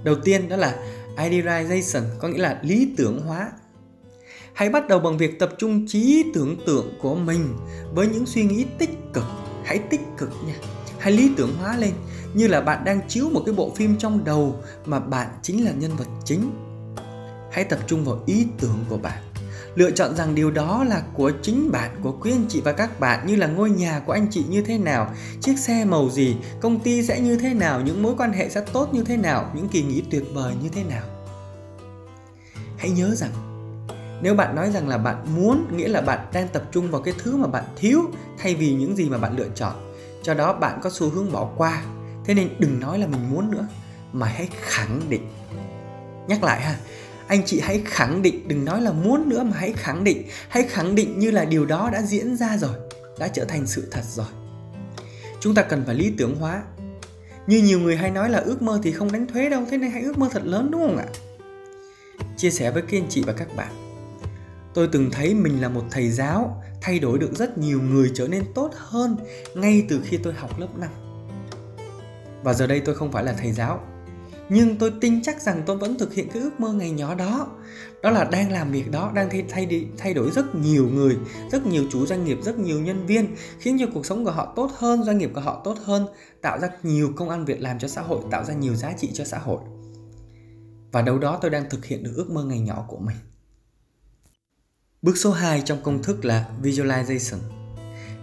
Đầu 0.04 0.14
tiên 0.24 0.48
đó 0.48 0.56
là 0.56 0.76
idealization, 1.16 2.02
có 2.18 2.28
nghĩa 2.28 2.38
là 2.38 2.60
lý 2.62 2.88
tưởng 2.96 3.20
hóa. 3.26 3.52
Hãy 4.52 4.70
bắt 4.70 4.88
đầu 4.88 4.98
bằng 4.98 5.18
việc 5.18 5.38
tập 5.38 5.54
trung 5.58 5.86
trí 5.88 6.24
tưởng 6.34 6.56
tượng 6.66 6.98
của 7.02 7.14
mình 7.14 7.56
với 7.94 8.08
những 8.08 8.26
suy 8.26 8.42
nghĩ 8.42 8.64
tích 8.78 8.90
cực. 9.12 9.24
Hãy 9.64 9.78
tích 9.78 10.00
cực 10.18 10.30
nha 10.46 10.79
hãy 11.00 11.12
lý 11.12 11.30
tưởng 11.36 11.56
hóa 11.58 11.76
lên, 11.76 11.92
như 12.34 12.46
là 12.46 12.60
bạn 12.60 12.84
đang 12.84 13.00
chiếu 13.08 13.30
một 13.30 13.42
cái 13.46 13.54
bộ 13.54 13.72
phim 13.76 13.96
trong 13.98 14.24
đầu 14.24 14.56
mà 14.84 15.00
bạn 15.00 15.28
chính 15.42 15.64
là 15.64 15.72
nhân 15.72 15.96
vật 15.96 16.08
chính. 16.24 16.50
Hãy 17.52 17.64
tập 17.64 17.78
trung 17.86 18.04
vào 18.04 18.22
ý 18.26 18.46
tưởng 18.58 18.84
của 18.88 18.96
bạn. 18.96 19.22
Lựa 19.74 19.90
chọn 19.90 20.16
rằng 20.16 20.34
điều 20.34 20.50
đó 20.50 20.84
là 20.84 21.02
của 21.14 21.32
chính 21.42 21.72
bạn, 21.72 21.90
của 22.02 22.12
quý 22.20 22.32
anh 22.32 22.44
chị 22.48 22.60
và 22.60 22.72
các 22.72 23.00
bạn, 23.00 23.26
như 23.26 23.36
là 23.36 23.46
ngôi 23.46 23.70
nhà 23.70 24.02
của 24.06 24.12
anh 24.12 24.26
chị 24.30 24.44
như 24.48 24.62
thế 24.62 24.78
nào, 24.78 25.14
chiếc 25.40 25.58
xe 25.58 25.84
màu 25.84 26.10
gì, 26.10 26.36
công 26.60 26.80
ty 26.80 27.02
sẽ 27.02 27.20
như 27.20 27.36
thế 27.36 27.54
nào, 27.54 27.80
những 27.80 28.02
mối 28.02 28.14
quan 28.18 28.32
hệ 28.32 28.48
sẽ 28.48 28.64
tốt 28.72 28.88
như 28.94 29.04
thế 29.04 29.16
nào, 29.16 29.50
những 29.54 29.68
kỳ 29.68 29.82
nghỉ 29.82 30.02
tuyệt 30.10 30.24
vời 30.34 30.54
như 30.62 30.68
thế 30.68 30.84
nào. 30.84 31.02
Hãy 32.76 32.90
nhớ 32.90 33.14
rằng, 33.14 33.30
nếu 34.22 34.34
bạn 34.34 34.56
nói 34.56 34.70
rằng 34.70 34.88
là 34.88 34.98
bạn 34.98 35.16
muốn, 35.36 35.76
nghĩa 35.76 35.88
là 35.88 36.00
bạn 36.00 36.18
đang 36.32 36.48
tập 36.48 36.62
trung 36.72 36.90
vào 36.90 37.02
cái 37.02 37.14
thứ 37.18 37.36
mà 37.36 37.46
bạn 37.46 37.64
thiếu 37.76 38.00
thay 38.38 38.54
vì 38.54 38.72
những 38.74 38.96
gì 38.96 39.08
mà 39.08 39.18
bạn 39.18 39.36
lựa 39.36 39.48
chọn 39.54 39.89
cho 40.22 40.34
đó 40.34 40.52
bạn 40.52 40.80
có 40.82 40.90
xu 40.90 41.10
hướng 41.10 41.32
bỏ 41.32 41.50
qua. 41.56 41.82
Thế 42.24 42.34
nên 42.34 42.48
đừng 42.58 42.80
nói 42.80 42.98
là 42.98 43.06
mình 43.06 43.30
muốn 43.30 43.50
nữa, 43.50 43.66
mà 44.12 44.26
hãy 44.26 44.48
khẳng 44.60 45.00
định. 45.08 45.30
Nhắc 46.28 46.42
lại 46.42 46.60
ha, 46.60 46.76
anh 47.26 47.42
chị 47.46 47.60
hãy 47.60 47.82
khẳng 47.84 48.22
định, 48.22 48.48
đừng 48.48 48.64
nói 48.64 48.82
là 48.82 48.92
muốn 48.92 49.28
nữa 49.28 49.42
mà 49.42 49.56
hãy 49.56 49.72
khẳng 49.72 50.04
định. 50.04 50.28
Hãy 50.48 50.62
khẳng 50.62 50.94
định 50.94 51.18
như 51.18 51.30
là 51.30 51.44
điều 51.44 51.66
đó 51.66 51.90
đã 51.92 52.02
diễn 52.02 52.36
ra 52.36 52.56
rồi, 52.56 52.74
đã 53.18 53.28
trở 53.28 53.44
thành 53.44 53.66
sự 53.66 53.88
thật 53.90 54.02
rồi. 54.04 54.26
Chúng 55.40 55.54
ta 55.54 55.62
cần 55.62 55.82
phải 55.86 55.94
lý 55.94 56.12
tưởng 56.18 56.36
hóa. 56.36 56.62
Như 57.46 57.62
nhiều 57.62 57.80
người 57.80 57.96
hay 57.96 58.10
nói 58.10 58.30
là 58.30 58.38
ước 58.38 58.62
mơ 58.62 58.80
thì 58.82 58.92
không 58.92 59.12
đánh 59.12 59.26
thuế 59.26 59.48
đâu, 59.48 59.62
thế 59.70 59.78
nên 59.78 59.90
hãy 59.90 60.02
ước 60.02 60.18
mơ 60.18 60.28
thật 60.32 60.42
lớn, 60.44 60.70
đúng 60.70 60.80
không 60.80 60.96
ạ? 60.96 61.06
Chia 62.36 62.50
sẻ 62.50 62.70
với 62.70 62.82
các 62.82 62.98
anh 62.98 63.06
chị 63.08 63.22
và 63.26 63.32
các 63.32 63.56
bạn 63.56 63.79
tôi 64.74 64.88
từng 64.92 65.10
thấy 65.10 65.34
mình 65.34 65.60
là 65.60 65.68
một 65.68 65.84
thầy 65.90 66.10
giáo, 66.10 66.62
thay 66.80 66.98
đổi 66.98 67.18
được 67.18 67.32
rất 67.36 67.58
nhiều 67.58 67.80
người 67.82 68.10
trở 68.14 68.28
nên 68.28 68.44
tốt 68.54 68.70
hơn 68.74 69.16
ngay 69.54 69.86
từ 69.88 70.00
khi 70.04 70.16
tôi 70.16 70.32
học 70.32 70.58
lớp 70.58 70.78
5 70.78 70.90
và 72.42 72.54
giờ 72.54 72.66
đây 72.66 72.80
tôi 72.80 72.94
không 72.94 73.12
phải 73.12 73.24
là 73.24 73.32
thầy 73.32 73.52
giáo, 73.52 73.80
nhưng 74.48 74.76
tôi 74.76 74.92
tin 75.00 75.22
chắc 75.22 75.42
rằng 75.42 75.62
tôi 75.66 75.76
vẫn 75.76 75.98
thực 75.98 76.14
hiện 76.14 76.28
cái 76.28 76.42
ước 76.42 76.60
mơ 76.60 76.72
ngày 76.72 76.90
nhỏ 76.90 77.14
đó. 77.14 77.48
Đó 78.02 78.10
là 78.10 78.24
đang 78.24 78.52
làm 78.52 78.72
việc 78.72 78.90
đó, 78.90 79.12
đang 79.14 79.30
thay 79.30 79.44
thay 79.48 79.86
thay 79.98 80.14
đổi 80.14 80.30
rất 80.30 80.54
nhiều 80.54 80.88
người, 80.88 81.16
rất 81.52 81.66
nhiều 81.66 81.84
chủ 81.90 82.06
doanh 82.06 82.24
nghiệp, 82.24 82.38
rất 82.42 82.58
nhiều 82.58 82.80
nhân 82.80 83.06
viên, 83.06 83.34
khiến 83.58 83.76
cho 83.80 83.86
cuộc 83.94 84.06
sống 84.06 84.24
của 84.24 84.30
họ 84.30 84.52
tốt 84.56 84.70
hơn, 84.74 85.02
doanh 85.04 85.18
nghiệp 85.18 85.30
của 85.34 85.40
họ 85.40 85.60
tốt 85.64 85.78
hơn, 85.84 86.06
tạo 86.42 86.58
ra 86.58 86.68
nhiều 86.82 87.12
công 87.16 87.30
ăn 87.30 87.44
việc 87.44 87.60
làm 87.60 87.78
cho 87.78 87.88
xã 87.88 88.02
hội, 88.02 88.20
tạo 88.30 88.44
ra 88.44 88.54
nhiều 88.54 88.74
giá 88.74 88.92
trị 88.92 89.10
cho 89.12 89.24
xã 89.24 89.38
hội. 89.38 89.60
Và 90.92 91.02
đâu 91.02 91.18
đó 91.18 91.38
tôi 91.42 91.50
đang 91.50 91.70
thực 91.70 91.84
hiện 91.84 92.02
được 92.02 92.12
ước 92.16 92.30
mơ 92.30 92.44
ngày 92.44 92.60
nhỏ 92.60 92.84
của 92.88 92.98
mình 92.98 93.16
bước 95.02 95.18
số 95.18 95.32
2 95.32 95.62
trong 95.64 95.82
công 95.82 96.02
thức 96.02 96.24
là 96.24 96.48
visualization 96.62 97.38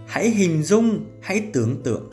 hãy 0.07 0.29
hình 0.29 0.63
dung, 0.63 1.05
hãy 1.21 1.49
tưởng 1.53 1.83
tượng 1.83 2.11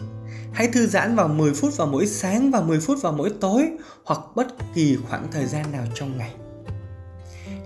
Hãy 0.52 0.68
thư 0.68 0.86
giãn 0.86 1.16
vào 1.16 1.28
10 1.28 1.54
phút 1.54 1.76
vào 1.76 1.86
mỗi 1.86 2.06
sáng 2.06 2.50
và 2.50 2.60
10 2.60 2.80
phút 2.80 2.98
vào 3.02 3.12
mỗi 3.12 3.30
tối 3.40 3.68
hoặc 4.04 4.20
bất 4.34 4.46
kỳ 4.74 4.98
khoảng 5.08 5.28
thời 5.32 5.46
gian 5.46 5.72
nào 5.72 5.84
trong 5.94 6.18
ngày. 6.18 6.34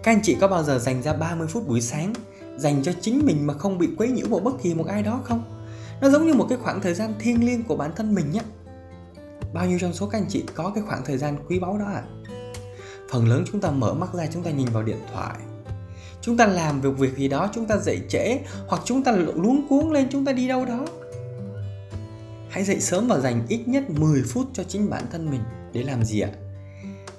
Các 0.02 0.12
anh 0.12 0.20
chị 0.22 0.36
có 0.40 0.48
bao 0.48 0.62
giờ 0.62 0.78
dành 0.78 1.02
ra 1.02 1.12
30 1.12 1.46
phút 1.46 1.68
buổi 1.68 1.80
sáng 1.80 2.12
dành 2.56 2.82
cho 2.82 2.92
chính 3.00 3.26
mình 3.26 3.46
mà 3.46 3.54
không 3.54 3.78
bị 3.78 3.88
quấy 3.96 4.08
nhiễu 4.08 4.26
bởi 4.30 4.40
bất 4.40 4.62
kỳ 4.62 4.74
một 4.74 4.86
ai 4.86 5.02
đó 5.02 5.20
không? 5.24 5.66
Nó 6.00 6.10
giống 6.10 6.26
như 6.26 6.34
một 6.34 6.46
cái 6.48 6.58
khoảng 6.58 6.80
thời 6.80 6.94
gian 6.94 7.14
thiêng 7.18 7.46
liêng 7.46 7.64
của 7.64 7.76
bản 7.76 7.90
thân 7.96 8.14
mình 8.14 8.32
nhé. 8.32 8.40
Bao 9.54 9.66
nhiêu 9.66 9.78
trong 9.78 9.92
số 9.92 10.06
các 10.06 10.18
anh 10.18 10.26
chị 10.28 10.44
có 10.54 10.72
cái 10.74 10.84
khoảng 10.86 11.04
thời 11.04 11.18
gian 11.18 11.36
quý 11.48 11.58
báu 11.58 11.78
đó 11.78 11.86
à? 11.86 12.02
Phần 13.10 13.28
lớn 13.28 13.44
chúng 13.52 13.60
ta 13.60 13.70
mở 13.70 13.94
mắt 13.94 14.14
ra, 14.14 14.26
chúng 14.32 14.42
ta 14.42 14.50
nhìn 14.50 14.68
vào 14.72 14.82
điện 14.82 15.00
thoại 15.12 15.36
Chúng 16.28 16.36
ta 16.36 16.46
làm 16.46 16.80
việc 16.80 16.98
việc 16.98 17.16
gì 17.16 17.28
đó 17.28 17.50
chúng 17.54 17.66
ta 17.66 17.76
dậy 17.76 18.00
trễ 18.08 18.38
Hoặc 18.66 18.82
chúng 18.84 19.02
ta 19.02 19.12
luống 19.12 19.68
cuống 19.68 19.92
lên 19.92 20.08
chúng 20.10 20.24
ta 20.24 20.32
đi 20.32 20.48
đâu 20.48 20.64
đó 20.64 20.86
Hãy 22.48 22.64
dậy 22.64 22.80
sớm 22.80 23.08
và 23.08 23.18
dành 23.18 23.46
ít 23.48 23.60
nhất 23.66 23.90
10 23.90 24.22
phút 24.22 24.46
cho 24.52 24.62
chính 24.64 24.90
bản 24.90 25.04
thân 25.12 25.30
mình 25.30 25.40
để 25.72 25.82
làm 25.82 26.04
gì 26.04 26.20
ạ? 26.20 26.30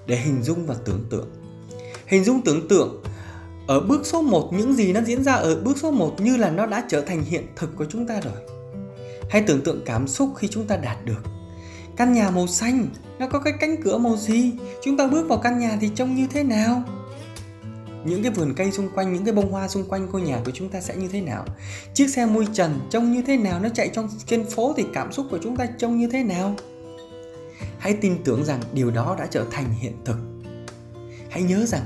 Để 0.06 0.16
hình 0.16 0.44
dung 0.44 0.66
và 0.66 0.76
tưởng 0.86 1.06
tượng. 1.10 1.28
Hình 2.08 2.24
dung 2.24 2.42
tưởng 2.42 2.68
tượng 2.68 3.04
ở 3.68 3.80
bước 3.80 4.06
số 4.06 4.22
1 4.22 4.54
những 4.54 4.74
gì 4.74 4.94
nó 4.94 5.02
diễn 5.02 5.24
ra 5.24 5.34
ở 5.34 5.62
bước 5.62 5.78
số 5.78 5.92
1 5.92 6.22
như 6.22 6.38
là 6.38 6.50
nó 6.50 6.66
đã 6.66 6.84
trở 6.90 7.02
thành 7.02 7.24
hiện 7.24 7.48
thực 7.56 7.76
của 7.76 7.86
chúng 7.90 8.08
ta 8.08 8.20
rồi. 8.22 8.44
Hãy 9.30 9.42
tưởng 9.42 9.62
tượng 9.62 9.82
cảm 9.86 10.08
xúc 10.08 10.30
khi 10.38 10.48
chúng 10.48 10.68
ta 10.68 10.78
đạt 10.78 11.06
được. 11.06 11.24
Căn 11.98 12.14
nhà 12.14 12.32
màu 12.32 12.48
xanh, 12.48 12.88
nó 13.20 13.28
có 13.28 13.40
cái 13.40 13.54
cánh 13.60 13.82
cửa 13.84 13.98
màu 13.98 14.18
gì? 14.18 14.52
Chúng 14.84 14.98
ta 14.98 15.08
bước 15.08 15.28
vào 15.30 15.40
căn 15.40 15.60
nhà 15.60 15.78
thì 15.82 15.90
trông 15.96 16.16
như 16.16 16.28
thế 16.32 16.44
nào? 16.44 16.84
Những 18.06 18.24
cái 18.24 18.32
vườn 18.32 18.54
cây 18.54 18.72
xung 18.72 18.90
quanh, 18.90 19.14
những 19.14 19.26
cái 19.26 19.34
bông 19.34 19.52
hoa 19.52 19.68
xung 19.68 19.90
quanh 19.90 20.06
ngôi 20.12 20.22
nhà 20.22 20.42
của 20.46 20.52
chúng 20.54 20.70
ta 20.70 20.82
sẽ 20.82 20.96
như 20.96 21.08
thế 21.08 21.22
nào? 21.22 21.46
Chiếc 21.94 22.08
xe 22.08 22.26
mui 22.26 22.46
trần 22.54 22.80
trông 22.90 23.12
như 23.12 23.22
thế 23.28 23.38
nào? 23.38 23.60
Nó 23.60 23.70
chạy 23.70 23.90
trong 23.94 24.10
trên 24.26 24.46
phố 24.46 24.74
thì 24.78 24.86
cảm 24.94 25.12
xúc 25.12 25.26
của 25.32 25.40
chúng 25.44 25.58
ta 25.58 25.66
trông 25.78 25.98
như 25.98 26.10
thế 26.12 26.24
nào? 26.24 26.56
Hãy 27.78 27.94
tin 27.94 28.24
tưởng 28.24 28.46
rằng 28.46 28.62
điều 28.74 28.92
đó 28.92 29.16
đã 29.20 29.28
trở 29.32 29.46
thành 29.52 29.74
hiện 29.74 29.94
thực. 30.06 30.18
Hãy 31.30 31.44
nhớ 31.44 31.66
rằng, 31.66 31.84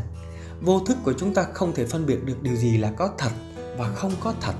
vô 0.61 0.79
thức 0.79 0.97
của 1.03 1.13
chúng 1.13 1.33
ta 1.33 1.43
không 1.53 1.73
thể 1.75 1.85
phân 1.85 2.05
biệt 2.05 2.23
được 2.25 2.43
điều 2.43 2.55
gì 2.55 2.77
là 2.77 2.91
có 2.91 3.09
thật 3.17 3.31
và 3.77 3.89
không 3.89 4.11
có 4.19 4.33
thật. 4.41 4.53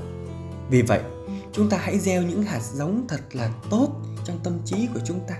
Vì 0.70 0.82
vậy, 0.82 1.02
chúng 1.52 1.70
ta 1.70 1.78
hãy 1.78 2.00
gieo 2.00 2.22
những 2.22 2.44
hạt 2.44 2.62
giống 2.74 3.08
thật 3.08 3.22
là 3.32 3.52
tốt 3.70 3.90
trong 4.26 4.40
tâm 4.44 4.60
trí 4.66 4.88
của 4.94 5.00
chúng 5.06 5.20
ta. 5.28 5.36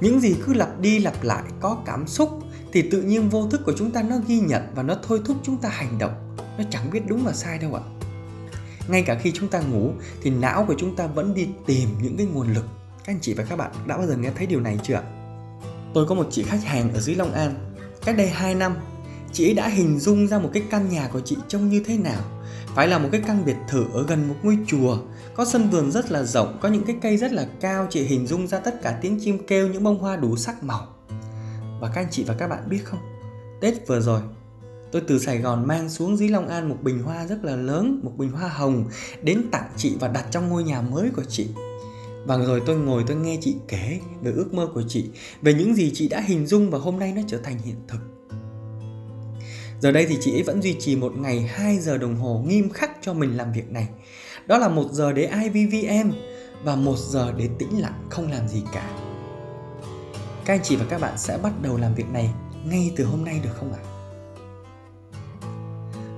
Những 0.00 0.20
gì 0.20 0.36
cứ 0.46 0.54
lặp 0.54 0.80
đi 0.80 0.98
lặp 0.98 1.22
lại 1.22 1.42
có 1.60 1.78
cảm 1.86 2.06
xúc 2.06 2.41
thì 2.72 2.82
tự 2.82 3.02
nhiên 3.02 3.28
vô 3.28 3.46
thức 3.46 3.60
của 3.64 3.72
chúng 3.76 3.90
ta 3.90 4.02
nó 4.02 4.16
ghi 4.26 4.40
nhận 4.40 4.62
và 4.74 4.82
nó 4.82 4.96
thôi 5.02 5.20
thúc 5.24 5.36
chúng 5.42 5.56
ta 5.56 5.68
hành 5.68 5.98
động. 5.98 6.36
Nó 6.58 6.64
chẳng 6.70 6.90
biết 6.90 7.00
đúng 7.06 7.24
và 7.24 7.32
sai 7.32 7.58
đâu 7.58 7.74
ạ. 7.74 7.82
Ngay 8.88 9.02
cả 9.02 9.14
khi 9.14 9.32
chúng 9.34 9.48
ta 9.48 9.60
ngủ, 9.60 9.92
thì 10.22 10.30
não 10.30 10.64
của 10.68 10.74
chúng 10.78 10.96
ta 10.96 11.06
vẫn 11.06 11.34
đi 11.34 11.48
tìm 11.66 11.88
những 12.02 12.16
cái 12.16 12.26
nguồn 12.26 12.52
lực. 12.52 12.64
Các 13.04 13.12
anh 13.12 13.18
chị 13.20 13.34
và 13.34 13.44
các 13.44 13.56
bạn 13.56 13.70
đã 13.86 13.96
bao 13.96 14.06
giờ 14.06 14.16
nghe 14.16 14.30
thấy 14.36 14.46
điều 14.46 14.60
này 14.60 14.78
chưa 14.82 14.94
ạ? 14.94 15.02
Tôi 15.94 16.06
có 16.06 16.14
một 16.14 16.28
chị 16.30 16.42
khách 16.42 16.64
hàng 16.64 16.94
ở 16.94 17.00
dưới 17.00 17.16
Long 17.16 17.32
An. 17.32 17.54
Cách 18.04 18.16
đây 18.16 18.28
2 18.28 18.54
năm, 18.54 18.76
chị 19.32 19.46
ấy 19.46 19.54
đã 19.54 19.68
hình 19.68 19.98
dung 19.98 20.28
ra 20.28 20.38
một 20.38 20.50
cái 20.52 20.62
căn 20.70 20.88
nhà 20.88 21.08
của 21.12 21.20
chị 21.20 21.36
trông 21.48 21.68
như 21.68 21.82
thế 21.86 21.98
nào. 21.98 22.20
Phải 22.74 22.88
là 22.88 22.98
một 22.98 23.08
cái 23.12 23.22
căn 23.26 23.44
biệt 23.44 23.56
thự 23.68 23.84
ở 23.92 24.06
gần 24.06 24.28
một 24.28 24.34
ngôi 24.42 24.58
chùa. 24.66 24.98
Có 25.34 25.44
sân 25.44 25.70
vườn 25.70 25.92
rất 25.92 26.10
là 26.10 26.22
rộng, 26.22 26.58
có 26.62 26.68
những 26.68 26.84
cái 26.84 26.96
cây 27.02 27.16
rất 27.16 27.32
là 27.32 27.46
cao. 27.60 27.86
Chị 27.90 28.02
hình 28.02 28.26
dung 28.26 28.48
ra 28.48 28.58
tất 28.58 28.82
cả 28.82 28.98
tiếng 29.02 29.20
chim 29.20 29.38
kêu, 29.46 29.68
những 29.68 29.82
bông 29.82 29.98
hoa 29.98 30.16
đủ 30.16 30.36
sắc 30.36 30.62
màu 30.62 30.86
và 31.82 31.88
các 31.88 32.00
anh 32.00 32.10
chị 32.10 32.24
và 32.24 32.34
các 32.34 32.48
bạn 32.48 32.68
biết 32.68 32.80
không? 32.84 33.00
Tết 33.60 33.86
vừa 33.86 34.00
rồi, 34.00 34.20
Tôi 34.92 35.02
từ 35.08 35.18
Sài 35.18 35.38
Gòn 35.38 35.66
mang 35.66 35.90
xuống 35.90 36.16
dưới 36.16 36.28
Long 36.28 36.48
An 36.48 36.68
một 36.68 36.76
bình 36.82 37.02
hoa 37.02 37.26
rất 37.26 37.44
là 37.44 37.56
lớn, 37.56 38.00
Một 38.02 38.12
bình 38.16 38.30
hoa 38.30 38.48
hồng 38.48 38.84
Đến 39.22 39.42
tặng 39.50 39.70
chị 39.76 39.96
và 40.00 40.08
đặt 40.08 40.24
trong 40.30 40.48
ngôi 40.48 40.64
nhà 40.64 40.82
mới 40.82 41.10
của 41.16 41.24
chị. 41.24 41.48
Và 42.26 42.38
rồi 42.38 42.62
tôi 42.66 42.76
ngồi 42.76 43.04
tôi 43.06 43.16
nghe 43.16 43.38
chị 43.40 43.56
kể 43.68 44.00
về 44.22 44.32
ước 44.32 44.54
mơ 44.54 44.68
của 44.74 44.82
chị, 44.88 45.10
Về 45.42 45.54
những 45.54 45.74
gì 45.74 45.90
chị 45.94 46.08
đã 46.08 46.20
hình 46.20 46.46
dung 46.46 46.70
và 46.70 46.78
hôm 46.78 46.98
nay 46.98 47.12
nó 47.16 47.22
trở 47.26 47.38
thành 47.38 47.58
hiện 47.58 47.76
thực. 47.88 47.98
Giờ 49.80 49.92
đây 49.92 50.06
thì 50.08 50.18
chị 50.20 50.36
ấy 50.36 50.42
vẫn 50.42 50.62
duy 50.62 50.76
trì 50.78 50.96
một 50.96 51.12
ngày 51.16 51.40
2 51.40 51.78
giờ 51.78 51.98
đồng 51.98 52.16
hồ 52.16 52.44
nghiêm 52.46 52.70
khắc 52.70 52.90
cho 53.00 53.14
mình 53.14 53.36
làm 53.36 53.52
việc 53.52 53.70
này. 53.70 53.88
Đó 54.46 54.58
là 54.58 54.68
một 54.68 54.88
giờ 54.92 55.12
để 55.12 55.30
IVVM 55.42 56.10
và 56.64 56.76
một 56.76 56.96
giờ 56.98 57.32
để 57.36 57.48
tĩnh 57.58 57.80
lặng, 57.80 58.06
không 58.10 58.30
làm 58.30 58.48
gì 58.48 58.62
cả 58.72 59.01
các 60.44 60.54
anh 60.54 60.60
chị 60.62 60.76
và 60.76 60.84
các 60.88 61.00
bạn 61.00 61.18
sẽ 61.18 61.38
bắt 61.42 61.52
đầu 61.62 61.76
làm 61.76 61.94
việc 61.94 62.10
này 62.12 62.30
ngay 62.64 62.92
từ 62.96 63.04
hôm 63.04 63.24
nay 63.24 63.40
được 63.44 63.50
không 63.54 63.72
ạ? 63.72 63.82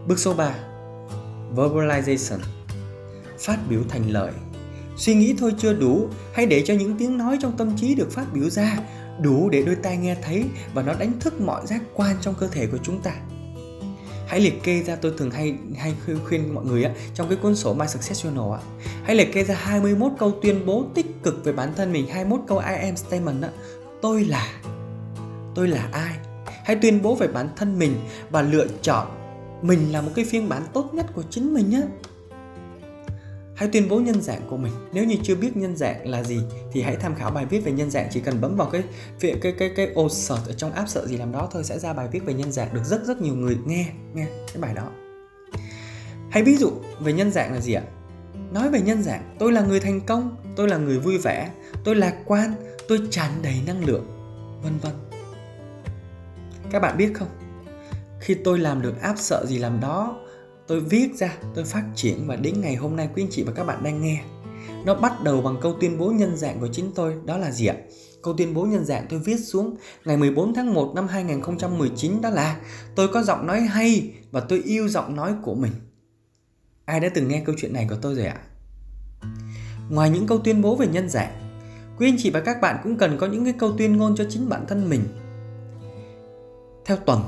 Bước 0.07 0.19
số 0.19 0.35
3 0.35 0.55
verbalization. 1.57 2.39
Phát 3.39 3.59
biểu 3.69 3.81
thành 3.89 4.11
lời. 4.11 4.33
Suy 4.97 5.15
nghĩ 5.15 5.35
thôi 5.39 5.55
chưa 5.59 5.73
đủ, 5.73 6.09
hãy 6.33 6.47
để 6.47 6.63
cho 6.67 6.75
những 6.75 6.97
tiếng 6.99 7.19
nói 7.19 7.39
trong 7.41 7.57
tâm 7.57 7.77
trí 7.77 7.95
được 7.95 8.13
phát 8.13 8.27
biểu 8.33 8.51
ra, 8.51 8.79
đủ 9.21 9.49
để 9.51 9.63
đôi 9.63 9.75
tai 9.75 9.97
nghe 9.97 10.17
thấy 10.23 10.45
và 10.75 10.83
nó 10.83 10.95
đánh 10.95 11.13
thức 11.21 11.41
mọi 11.41 11.67
giác 11.67 11.83
quan 11.95 12.17
trong 12.21 12.35
cơ 12.35 12.49
thể 12.49 12.67
của 12.67 12.79
chúng 12.83 13.01
ta. 13.01 13.13
Hãy 14.27 14.41
liệt 14.41 14.63
kê 14.63 14.83
ra, 14.83 14.97
tôi 14.97 15.13
thường 15.19 15.31
hay 15.31 15.55
hay 15.77 15.95
khuyên 16.29 16.55
mọi 16.55 16.65
người 16.65 16.85
á, 16.85 16.93
trong 17.15 17.29
cái 17.29 17.39
cuốn 17.43 17.57
sổ 17.57 17.75
My 17.75 17.87
Success 17.87 18.27
Journal 18.27 18.53
á, 18.53 18.61
hãy 19.03 19.17
liệt 19.17 19.33
kê 19.33 19.45
ra 19.45 19.55
21 19.55 20.13
câu 20.19 20.33
tuyên 20.43 20.67
bố 20.67 20.85
tích 20.95 21.07
cực 21.23 21.45
về 21.45 21.53
bản 21.53 21.73
thân 21.77 21.93
mình 21.93 22.07
21 22.07 22.41
câu 22.47 22.59
I 22.59 22.75
am 22.75 22.97
statement 22.97 23.43
á 23.43 23.51
tôi 24.05 24.25
là 24.25 24.53
tôi 25.55 25.69
là 25.69 25.89
ai 25.93 26.17
hãy 26.65 26.77
tuyên 26.83 27.03
bố 27.03 27.15
về 27.15 27.29
bản 27.29 27.49
thân 27.57 27.79
mình 27.79 27.97
và 28.31 28.43
lựa 28.43 28.67
chọn 28.83 29.07
mình 29.63 29.93
là 29.93 30.01
một 30.01 30.11
cái 30.15 30.25
phiên 30.25 30.49
bản 30.49 30.63
tốt 30.73 30.91
nhất 30.95 31.07
của 31.15 31.23
chính 31.31 31.55
mình 31.55 31.71
nhé 31.71 31.83
Hãy 33.57 33.69
tuyên 33.73 33.89
bố 33.89 34.01
nhân 34.01 34.23
dạng 34.23 34.41
của 34.51 34.57
mình. 34.57 34.73
Nếu 34.93 35.05
như 35.05 35.17
chưa 35.23 35.35
biết 35.35 35.57
nhân 35.57 35.77
dạng 35.77 36.09
là 36.09 36.23
gì 36.23 36.41
thì 36.73 36.83
hãy 36.83 36.97
tham 36.97 37.15
khảo 37.15 37.31
bài 37.31 37.47
viết 37.47 37.61
về 37.65 37.73
nhân 37.73 37.91
dạng 37.91 38.09
chỉ 38.11 38.21
cần 38.21 38.41
bấm 38.41 38.57
vào 38.57 38.71
cái 38.71 38.83
cái 39.21 39.35
cái 39.43 39.55
cái, 39.59 39.71
cái 39.77 39.93
ô 39.95 40.09
search 40.09 40.47
ở 40.47 40.53
trong 40.53 40.73
app 40.73 40.89
sợ 40.89 41.07
gì 41.07 41.17
làm 41.17 41.33
đó 41.33 41.49
thôi 41.53 41.65
sẽ 41.65 41.79
ra 41.79 41.93
bài 41.93 42.09
viết 42.13 42.25
về 42.25 42.35
nhân 42.35 42.53
dạng 42.53 42.75
được 42.75 42.85
rất 42.85 43.05
rất 43.05 43.21
nhiều 43.21 43.35
người 43.35 43.59
nghe 43.67 43.87
nghe 44.15 44.27
cái 44.27 44.63
bài 44.63 44.75
đó. 44.75 44.91
Hãy 46.31 46.43
ví 46.43 46.57
dụ 46.57 46.71
về 47.01 47.13
nhân 47.13 47.31
dạng 47.31 47.53
là 47.53 47.61
gì 47.61 47.73
ạ? 47.73 47.83
Nói 48.55 48.71
về 48.71 48.81
nhân 48.81 49.03
dạng, 49.03 49.37
tôi 49.39 49.53
là 49.53 49.63
người 49.63 49.81
thành 49.81 50.01
công, 50.01 50.37
tôi 50.57 50.69
là 50.69 50.77
người 50.77 50.99
vui 50.99 51.19
vẻ, 51.19 51.51
tôi 51.85 51.95
lạc 51.95 52.17
quan, 52.25 52.55
tôi 52.89 52.99
tràn 53.11 53.31
đầy 53.43 53.55
năng 53.67 53.85
lượng, 53.85 54.07
vân 54.63 54.79
vân. 54.79 54.93
Các 56.71 56.81
bạn 56.81 56.97
biết 56.97 57.13
không? 57.15 57.29
Khi 58.21 58.35
tôi 58.35 58.59
làm 58.59 58.83
được 58.83 59.01
áp 59.01 59.15
sợ 59.19 59.45
gì 59.47 59.59
làm 59.59 59.81
đó 59.81 60.17
tôi 60.67 60.81
viết 60.81 61.09
ra 61.17 61.37
tôi 61.55 61.65
phát 61.65 61.85
triển 61.95 62.27
và 62.27 62.37
đến 62.37 62.61
ngày 62.61 62.75
hôm 62.75 62.97
nay 62.97 63.09
quý 63.15 63.23
anh 63.23 63.31
chị 63.31 63.43
và 63.43 63.53
các 63.53 63.65
bạn 63.65 63.83
đang 63.83 64.03
nghe 64.03 64.23
nó 64.85 64.95
bắt 64.95 65.23
đầu 65.25 65.41
bằng 65.41 65.57
câu 65.61 65.77
tuyên 65.81 65.99
bố 65.99 66.11
nhân 66.11 66.37
dạng 66.37 66.61
của 66.61 66.69
chính 66.73 66.93
tôi 66.95 67.15
đó 67.25 67.39
là 67.39 67.51
gì 67.51 67.67
ạ 67.67 67.77
câu 68.23 68.35
tuyên 68.39 68.55
bố 68.55 68.65
nhân 68.65 68.85
dạng 68.85 69.07
tôi 69.11 69.19
viết 69.19 69.37
xuống 69.37 69.77
ngày 70.05 70.17
14 70.17 70.55
tháng 70.55 70.75
1 70.75 70.93
năm 70.95 71.09
2019 71.09 72.21
đó 72.21 72.31
là 72.31 72.61
tôi 72.95 73.09
có 73.09 73.23
giọng 73.23 73.47
nói 73.47 73.61
hay 73.61 74.13
và 74.31 74.41
tôi 74.41 74.63
yêu 74.65 74.89
giọng 74.89 75.17
nói 75.17 75.35
của 75.43 75.55
mình 75.55 75.73
ai 76.85 77.01
đã 77.01 77.09
từng 77.15 77.29
nghe 77.29 77.43
câu 77.47 77.55
chuyện 77.59 77.73
này 77.73 77.87
của 77.91 77.97
tôi 78.03 78.15
rồi 78.15 78.27
ạ 78.27 78.41
ngoài 79.91 80.11
những 80.11 80.27
câu 80.27 80.39
tuyên 80.39 80.63
bố 80.63 80.77
về 80.77 80.87
nhân 80.87 81.09
dạng 81.09 81.33
quý 81.99 82.09
anh 82.09 82.17
chị 82.19 82.31
và 82.31 82.41
các 82.41 82.61
bạn 82.61 82.77
cũng 82.83 82.99
cần 82.99 83.19
có 83.19 83.27
những 83.27 83.45
cái 83.45 83.55
câu 83.59 83.73
tuyên 83.79 83.97
ngôn 83.97 84.17
cho 84.17 84.25
chính 84.29 84.49
bản 84.49 84.65
thân 84.69 84.89
mình 84.91 85.05
theo 86.85 86.97
tuần 86.97 87.21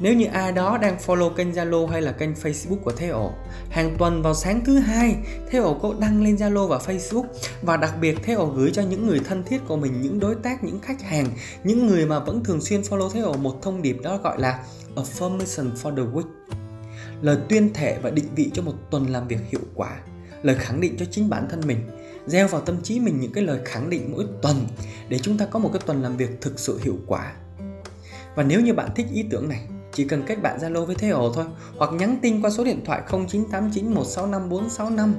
nếu 0.00 0.14
như 0.14 0.26
ai 0.26 0.52
đó 0.52 0.78
đang 0.78 0.96
follow 1.06 1.30
kênh 1.30 1.52
Zalo 1.52 1.86
hay 1.86 2.02
là 2.02 2.12
kênh 2.12 2.32
Facebook 2.32 2.76
của 2.76 2.92
Thế 2.92 3.08
Ổ, 3.08 3.32
hàng 3.70 3.96
tuần 3.98 4.22
vào 4.22 4.34
sáng 4.34 4.64
thứ 4.64 4.78
hai, 4.78 5.16
Thế 5.50 5.58
Ổ 5.58 5.74
có 5.74 5.94
đăng 6.00 6.22
lên 6.24 6.36
Zalo 6.36 6.66
và 6.66 6.78
Facebook 6.78 7.24
và 7.62 7.76
đặc 7.76 7.94
biệt 8.00 8.18
Thế 8.22 8.32
Ổ 8.32 8.46
gửi 8.46 8.70
cho 8.74 8.82
những 8.82 9.06
người 9.06 9.20
thân 9.24 9.44
thiết 9.44 9.58
của 9.68 9.76
mình, 9.76 10.02
những 10.02 10.20
đối 10.20 10.34
tác, 10.34 10.64
những 10.64 10.80
khách 10.80 11.02
hàng, 11.02 11.26
những 11.64 11.86
người 11.86 12.06
mà 12.06 12.18
vẫn 12.18 12.44
thường 12.44 12.60
xuyên 12.60 12.80
follow 12.80 13.10
Thế 13.10 13.20
Ổ 13.20 13.32
một 13.36 13.62
thông 13.62 13.82
điệp 13.82 13.96
đó 14.02 14.16
gọi 14.16 14.40
là 14.40 14.64
Affirmation 14.96 15.74
for 15.82 15.96
the 15.96 16.02
Week. 16.12 16.63
Lời 17.22 17.36
tuyên 17.48 17.72
thệ 17.74 17.98
và 18.02 18.10
định 18.10 18.28
vị 18.36 18.50
cho 18.54 18.62
một 18.62 18.72
tuần 18.90 19.06
làm 19.06 19.28
việc 19.28 19.38
hiệu 19.48 19.60
quả, 19.74 20.00
lời 20.42 20.56
khẳng 20.58 20.80
định 20.80 20.96
cho 20.98 21.04
chính 21.10 21.30
bản 21.30 21.46
thân 21.50 21.60
mình, 21.66 21.78
gieo 22.26 22.48
vào 22.48 22.60
tâm 22.60 22.82
trí 22.82 23.00
mình 23.00 23.20
những 23.20 23.32
cái 23.32 23.44
lời 23.44 23.58
khẳng 23.64 23.90
định 23.90 24.12
mỗi 24.12 24.26
tuần 24.42 24.56
để 25.08 25.18
chúng 25.18 25.38
ta 25.38 25.46
có 25.46 25.58
một 25.58 25.70
cái 25.72 25.82
tuần 25.86 26.02
làm 26.02 26.16
việc 26.16 26.40
thực 26.40 26.58
sự 26.58 26.80
hiệu 26.82 26.96
quả. 27.06 27.32
Và 28.34 28.42
nếu 28.42 28.60
như 28.60 28.74
bạn 28.74 28.90
thích 28.94 29.06
ý 29.12 29.24
tưởng 29.30 29.48
này 29.48 29.60
chỉ 29.92 30.04
cần 30.04 30.22
kết 30.26 30.42
bạn 30.42 30.58
Zalo 30.58 30.84
với 30.84 30.96
Thế 30.96 31.08
Hồ 31.08 31.32
thôi 31.32 31.44
hoặc 31.78 31.92
nhắn 31.92 32.18
tin 32.22 32.42
qua 32.42 32.50
số 32.50 32.64
điện 32.64 32.84
thoại 32.84 33.02
0989165465 33.08 35.12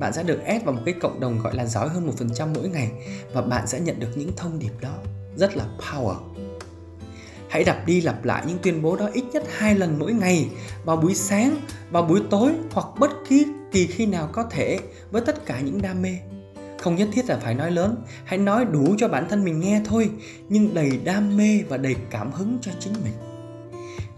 bạn 0.00 0.12
sẽ 0.12 0.22
được 0.22 0.44
add 0.44 0.64
vào 0.64 0.74
một 0.74 0.82
cái 0.84 0.94
cộng 1.00 1.20
đồng 1.20 1.38
gọi 1.38 1.54
là 1.54 1.66
giỏi 1.66 1.88
hơn 1.88 2.10
1% 2.18 2.54
mỗi 2.54 2.68
ngày 2.68 2.90
và 3.32 3.42
bạn 3.42 3.66
sẽ 3.66 3.80
nhận 3.80 4.00
được 4.00 4.08
những 4.14 4.36
thông 4.36 4.58
điệp 4.58 4.72
đó 4.80 4.94
rất 5.36 5.56
là 5.56 5.64
power 5.78 6.31
hãy 7.52 7.64
đập 7.64 7.76
đi 7.86 8.00
lặp 8.00 8.24
lại 8.24 8.44
những 8.46 8.58
tuyên 8.62 8.82
bố 8.82 8.96
đó 8.96 9.08
ít 9.12 9.24
nhất 9.32 9.42
hai 9.56 9.74
lần 9.74 9.98
mỗi 9.98 10.12
ngày, 10.12 10.48
vào 10.84 10.96
buổi 10.96 11.14
sáng, 11.14 11.56
vào 11.90 12.02
buổi 12.02 12.20
tối 12.30 12.52
hoặc 12.70 12.86
bất 12.98 13.10
kỳ 13.28 13.44
kỳ 13.72 13.86
khi 13.86 14.06
nào 14.06 14.28
có 14.32 14.44
thể 14.50 14.78
với 15.10 15.22
tất 15.26 15.46
cả 15.46 15.60
những 15.60 15.82
đam 15.82 16.02
mê. 16.02 16.18
Không 16.78 16.96
nhất 16.96 17.08
thiết 17.12 17.28
là 17.28 17.38
phải 17.38 17.54
nói 17.54 17.70
lớn, 17.70 17.96
hãy 18.24 18.38
nói 18.38 18.64
đủ 18.64 18.94
cho 18.98 19.08
bản 19.08 19.26
thân 19.28 19.44
mình 19.44 19.60
nghe 19.60 19.80
thôi, 19.84 20.10
nhưng 20.48 20.74
đầy 20.74 20.90
đam 21.04 21.36
mê 21.36 21.62
và 21.68 21.76
đầy 21.76 21.96
cảm 22.10 22.32
hứng 22.32 22.58
cho 22.62 22.72
chính 22.80 22.92
mình. 23.04 23.12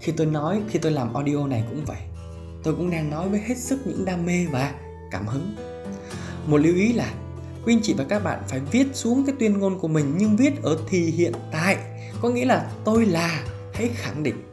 Khi 0.01 0.13
tôi 0.13 0.27
nói, 0.27 0.61
khi 0.69 0.79
tôi 0.79 0.93
làm 0.93 1.15
audio 1.15 1.47
này 1.47 1.65
cũng 1.69 1.85
vậy. 1.85 2.01
Tôi 2.63 2.75
cũng 2.75 2.91
đang 2.91 3.11
nói 3.11 3.29
với 3.29 3.41
hết 3.47 3.59
sức 3.59 3.87
những 3.87 4.05
đam 4.05 4.27
mê 4.27 4.47
và 4.51 4.73
cảm 5.11 5.27
hứng. 5.27 5.57
Một 6.47 6.59
lưu 6.59 6.75
ý 6.75 6.93
là, 6.93 7.15
quý 7.65 7.75
anh 7.75 7.83
chị 7.83 7.95
và 7.99 8.05
các 8.05 8.25
bạn 8.25 8.43
phải 8.49 8.61
viết 8.71 8.87
xuống 8.93 9.25
cái 9.27 9.35
tuyên 9.39 9.59
ngôn 9.59 9.79
của 9.79 9.89
mình, 9.89 10.15
nhưng 10.19 10.37
viết 10.37 10.63
ở 10.63 10.79
thì 10.89 11.11
hiện 11.11 11.33
tại 11.53 11.77
có 12.25 12.31
nghĩa 12.31 12.45
là 12.45 12.71
tôi 12.85 13.07
là 13.07 13.45
hãy 13.75 13.91
khẳng 13.95 14.23
định. 14.23 14.53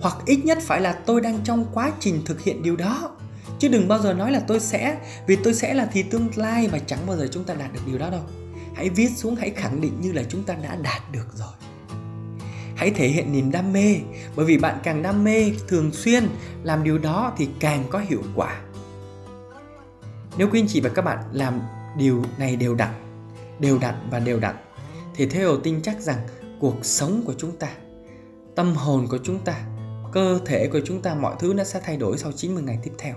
Hoặc 0.00 0.16
ít 0.26 0.36
nhất 0.44 0.58
phải 0.62 0.80
là 0.80 0.92
tôi 0.92 1.20
đang 1.20 1.40
trong 1.44 1.66
quá 1.74 1.92
trình 2.00 2.22
thực 2.24 2.40
hiện 2.40 2.62
điều 2.62 2.76
đó. 2.76 3.10
Chứ 3.58 3.68
đừng 3.68 3.88
bao 3.88 3.98
giờ 3.98 4.12
nói 4.12 4.32
là 4.32 4.40
tôi 4.40 4.60
sẽ, 4.60 4.98
vì 5.26 5.36
tôi 5.36 5.54
sẽ 5.54 5.74
là 5.74 5.88
thì 5.92 6.02
tương 6.02 6.28
lai 6.36 6.68
mà 6.72 6.78
chẳng 6.78 6.98
bao 7.06 7.16
giờ 7.16 7.28
chúng 7.32 7.44
ta 7.44 7.54
đạt 7.54 7.72
được 7.72 7.80
điều 7.86 7.98
đó 7.98 8.10
đâu. 8.10 8.22
Hãy 8.74 8.90
viết 8.90 9.08
xuống, 9.16 9.36
hãy 9.36 9.50
khẳng 9.50 9.80
định 9.80 10.00
như 10.00 10.12
là 10.12 10.22
chúng 10.28 10.42
ta 10.42 10.54
đã 10.62 10.76
đạt 10.82 11.12
được 11.12 11.26
rồi. 11.34 11.52
Hãy 12.76 12.90
thể 12.90 13.08
hiện 13.08 13.32
niềm 13.32 13.50
đam 13.50 13.72
mê, 13.72 13.96
bởi 14.36 14.46
vì 14.46 14.58
bạn 14.58 14.78
càng 14.82 15.02
đam 15.02 15.24
mê 15.24 15.52
thường 15.68 15.92
xuyên 15.92 16.28
làm 16.62 16.84
điều 16.84 16.98
đó 16.98 17.32
thì 17.36 17.48
càng 17.60 17.84
có 17.90 17.98
hiệu 17.98 18.22
quả. 18.34 18.60
Nếu 20.38 20.48
quý 20.52 20.60
anh 20.60 20.68
chị 20.68 20.80
và 20.80 20.90
các 20.94 21.02
bạn 21.02 21.18
làm 21.32 21.60
điều 21.96 22.24
này 22.38 22.56
đều 22.56 22.74
đặn 22.74 22.92
đều 23.60 23.78
đặn 23.78 23.94
và 24.10 24.18
đều 24.18 24.40
đặn, 24.40 24.56
thì 25.14 25.26
theo 25.26 25.56
tin 25.56 25.82
chắc 25.82 26.00
rằng 26.00 26.18
cuộc 26.60 26.84
sống 26.84 27.22
của 27.26 27.34
chúng 27.38 27.56
ta, 27.56 27.68
tâm 28.54 28.74
hồn 28.74 29.06
của 29.10 29.18
chúng 29.24 29.38
ta, 29.38 29.64
cơ 30.12 30.40
thể 30.46 30.68
của 30.72 30.80
chúng 30.84 31.02
ta, 31.02 31.14
mọi 31.14 31.36
thứ 31.38 31.54
nó 31.54 31.64
sẽ 31.64 31.80
thay 31.84 31.96
đổi 31.96 32.18
sau 32.18 32.32
90 32.32 32.62
ngày 32.62 32.78
tiếp 32.82 32.92
theo. 32.98 33.14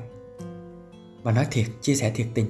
Và 1.23 1.31
nói 1.31 1.45
thiệt, 1.51 1.65
chia 1.81 1.95
sẻ 1.95 2.11
thiệt 2.15 2.27
tình, 2.33 2.45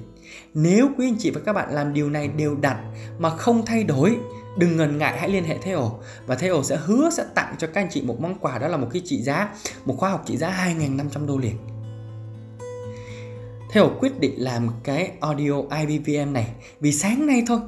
nếu 0.54 0.90
quý 0.98 1.08
anh 1.08 1.16
chị 1.20 1.30
và 1.30 1.42
các 1.46 1.54
bạn 1.54 1.74
làm 1.74 1.94
điều 1.94 2.10
này 2.10 2.28
đều 2.28 2.56
đặn 2.56 2.94
mà 3.20 3.30
không 3.30 3.66
thay 3.66 3.84
đổi, 3.84 4.18
đừng 4.58 4.78
ngần 4.78 4.98
ngại, 4.98 5.20
hãy 5.20 5.30
liên 5.30 5.44
hệ 5.44 5.58
Thế 5.62 5.72
Ổ 5.72 6.00
và 6.26 6.36
Thế 6.36 6.48
Ổ 6.48 6.64
sẽ 6.64 6.78
hứa 6.86 7.10
sẽ 7.10 7.26
tặng 7.36 7.56
cho 7.58 7.68
các 7.68 7.82
anh 7.82 7.88
chị 7.92 8.02
một 8.02 8.20
món 8.20 8.40
quà, 8.40 8.60
đó 8.60 8.68
là 8.68 8.78
một 8.78 8.88
cái 8.94 9.02
trị 9.06 9.22
giá, 9.22 9.54
một 9.86 9.96
khóa 9.98 10.10
học 10.10 10.24
trị 10.26 10.38
giá 10.38 10.74
2.500 10.78 11.26
đô 11.26 11.38
liền. 11.38 11.58
Thế 13.72 13.82
Ổ 13.82 13.92
quyết 14.00 14.20
định 14.20 14.34
làm 14.38 14.70
cái 14.84 15.12
audio 15.20 15.54
ibvm 15.88 16.34
này 16.34 16.48
vì 16.80 16.92
sáng 16.92 17.28
nay 17.28 17.44
thôi. 17.48 17.60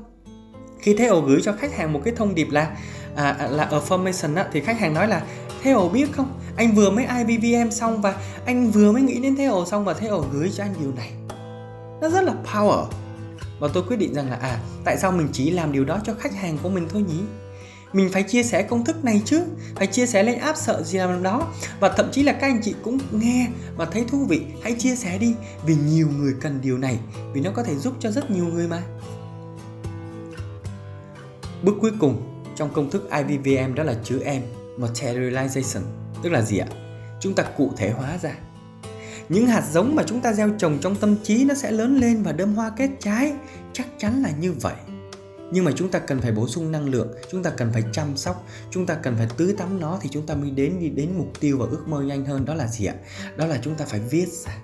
Khi 0.80 0.96
Thế 0.98 1.06
Ổ 1.06 1.22
gửi 1.22 1.42
cho 1.44 1.54
khách 1.54 1.76
hàng 1.76 1.94
một 1.94 2.02
cái 2.06 2.14
thông 2.18 2.36
điệp 2.36 2.48
là 2.52 2.78
À, 3.16 3.36
à, 3.40 3.48
là 3.48 3.70
affirmation 3.72 4.36
á, 4.36 4.48
thì 4.52 4.62
khách 4.62 4.80
hàng 4.80 4.94
nói 4.94 5.08
là 5.08 5.24
Thế 5.64 5.76
biết 5.94 6.12
không? 6.12 6.40
Anh 6.56 6.72
vừa 6.72 6.90
mới 6.90 7.06
ibvm 7.26 7.72
xong 7.72 8.02
và 8.02 8.16
anh 8.46 8.72
vừa 8.72 8.92
mới 8.92 9.02
nghĩ 9.02 9.20
đến 9.20 9.36
Thế 9.36 9.50
xong 9.72 9.86
và 9.86 9.94
Thế 9.94 10.10
gửi 10.32 10.52
cho 10.56 10.64
anh 10.64 10.74
điều 10.80 10.92
này. 10.96 11.12
Nó 12.02 12.10
rất 12.10 12.22
là 12.22 12.34
power. 12.54 12.86
Và 13.60 13.68
tôi 13.74 13.84
quyết 13.88 13.98
định 13.98 14.14
rằng 14.14 14.30
là 14.30 14.36
à 14.36 14.60
tại 14.86 14.98
sao 14.98 15.12
mình 15.12 15.28
chỉ 15.34 15.50
làm 15.50 15.72
điều 15.72 15.86
đó 15.86 16.00
cho 16.04 16.14
khách 16.20 16.36
hàng 16.36 16.58
của 16.64 16.70
mình 16.70 16.88
thôi 16.90 17.06
nhỉ? 17.08 17.20
Mình 17.94 18.10
phải 18.14 18.24
chia 18.24 18.44
sẻ 18.44 18.64
công 18.64 18.86
thức 18.86 19.06
này 19.06 19.22
chứ 19.26 19.44
phải 19.76 19.88
chia 19.88 20.06
sẻ 20.06 20.24
lên 20.24 20.40
app 20.40 20.58
sợ 20.58 20.84
gì 20.84 20.98
làm 20.98 21.24
đó. 21.24 21.48
Và 21.80 21.90
thậm 21.90 22.10
chí 22.12 22.24
là 22.24 22.32
các 22.32 22.48
anh 22.48 22.62
chị 22.64 22.76
cũng 22.84 22.98
nghe 23.12 23.48
và 23.76 23.86
thấy 23.86 24.06
thú 24.12 24.26
vị. 24.26 24.42
Hãy 24.64 24.76
chia 24.80 24.96
sẻ 24.96 25.18
đi 25.18 25.36
vì 25.66 25.76
nhiều 25.76 26.08
người 26.18 26.34
cần 26.42 26.60
điều 26.62 26.78
này 26.78 26.98
vì 27.34 27.42
nó 27.42 27.52
có 27.56 27.64
thể 27.64 27.76
giúp 27.76 27.94
cho 28.00 28.12
rất 28.12 28.32
nhiều 28.32 28.46
người 28.46 28.68
mà. 28.68 28.82
Bước 31.64 31.74
cuối 31.82 31.92
cùng 32.00 32.33
trong 32.56 32.74
công 32.74 32.90
thức 32.90 33.10
IVVM 33.12 33.76
đó 33.76 33.84
là 33.84 33.96
chữ 34.04 34.24
M, 34.26 34.42
materialization, 34.82 35.82
tức 36.24 36.30
là 36.30 36.42
gì 36.42 36.58
ạ? 36.58 36.68
Chúng 37.20 37.36
ta 37.36 37.44
cụ 37.44 37.72
thể 37.78 37.90
hóa 37.90 38.18
ra. 38.22 38.36
Những 39.30 39.48
hạt 39.48 39.64
giống 39.72 39.96
mà 39.96 40.04
chúng 40.08 40.22
ta 40.22 40.34
gieo 40.34 40.50
trồng 40.58 40.80
trong 40.82 40.96
tâm 40.96 41.16
trí 41.24 41.46
nó 41.46 41.54
sẽ 41.54 41.72
lớn 41.72 41.98
lên 41.98 42.24
và 42.24 42.32
đơm 42.32 42.56
hoa 42.56 42.72
kết 42.78 42.90
trái. 43.00 43.34
Chắc 43.74 43.88
chắn 43.98 44.24
là 44.24 44.30
như 44.40 44.54
vậy. 44.62 44.76
Nhưng 45.52 45.66
mà 45.66 45.72
chúng 45.76 45.90
ta 45.90 46.00
cần 46.00 46.22
phải 46.22 46.32
bổ 46.32 46.48
sung 46.48 46.72
năng 46.72 46.90
lượng, 46.90 47.08
chúng 47.32 47.44
ta 47.44 47.50
cần 47.50 47.70
phải 47.74 47.84
chăm 47.92 48.18
sóc, 48.18 48.48
chúng 48.72 48.86
ta 48.86 48.96
cần 48.96 49.16
phải 49.18 49.28
tưới 49.38 49.56
tắm 49.58 49.80
nó 49.80 50.00
thì 50.02 50.10
chúng 50.12 50.26
ta 50.26 50.36
mới 50.36 50.52
đến 50.52 50.80
đi 50.80 50.90
đến 50.90 51.10
mục 51.18 51.40
tiêu 51.40 51.58
và 51.58 51.66
ước 51.72 51.88
mơ 51.88 52.02
nhanh 52.02 52.26
hơn. 52.26 52.46
Đó 52.46 52.54
là 52.54 52.68
gì 52.68 52.86
ạ? 52.86 52.96
Đó 53.36 53.46
là 53.46 53.60
chúng 53.64 53.76
ta 53.76 53.86
phải 53.86 54.00
viết 54.00 54.28
ra. 54.28 54.58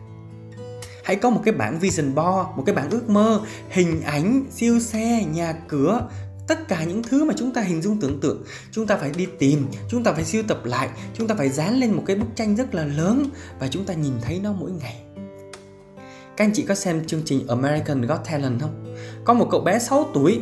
Hãy 1.03 1.15
có 1.15 1.29
một 1.29 1.41
cái 1.45 1.53
bảng 1.53 1.79
vision 1.79 2.15
board, 2.15 2.49
một 2.55 2.63
cái 2.65 2.75
bảng 2.75 2.89
ước 2.89 3.09
mơ, 3.09 3.41
hình 3.69 4.01
ảnh, 4.01 4.45
siêu 4.51 4.79
xe, 4.79 5.25
nhà 5.33 5.53
cửa 5.67 6.09
tất 6.49 6.67
cả 6.67 6.83
những 6.83 7.03
thứ 7.03 7.25
mà 7.25 7.33
chúng 7.37 7.51
ta 7.51 7.61
hình 7.61 7.81
dung 7.81 7.99
tưởng 7.99 8.19
tượng, 8.19 8.43
chúng 8.71 8.87
ta 8.87 8.97
phải 8.97 9.11
đi 9.17 9.27
tìm, 9.39 9.67
chúng 9.89 10.03
ta 10.03 10.13
phải 10.13 10.25
siêu 10.25 10.43
tập 10.47 10.65
lại, 10.65 10.89
chúng 11.13 11.27
ta 11.27 11.35
phải 11.35 11.49
dán 11.49 11.79
lên 11.79 11.91
một 11.91 12.03
cái 12.05 12.15
bức 12.15 12.27
tranh 12.35 12.55
rất 12.55 12.75
là 12.75 12.85
lớn 12.85 13.25
và 13.59 13.67
chúng 13.67 13.85
ta 13.85 13.93
nhìn 13.93 14.13
thấy 14.21 14.39
nó 14.43 14.53
mỗi 14.53 14.71
ngày 14.71 15.01
Các 16.37 16.45
anh 16.45 16.51
chị 16.53 16.63
có 16.63 16.75
xem 16.75 17.05
chương 17.05 17.21
trình 17.25 17.47
American 17.47 18.01
Got 18.01 18.19
Talent 18.25 18.61
không? 18.61 18.95
Có 19.23 19.33
một 19.33 19.47
cậu 19.51 19.61
bé 19.61 19.79
6 19.79 20.09
tuổi, 20.13 20.39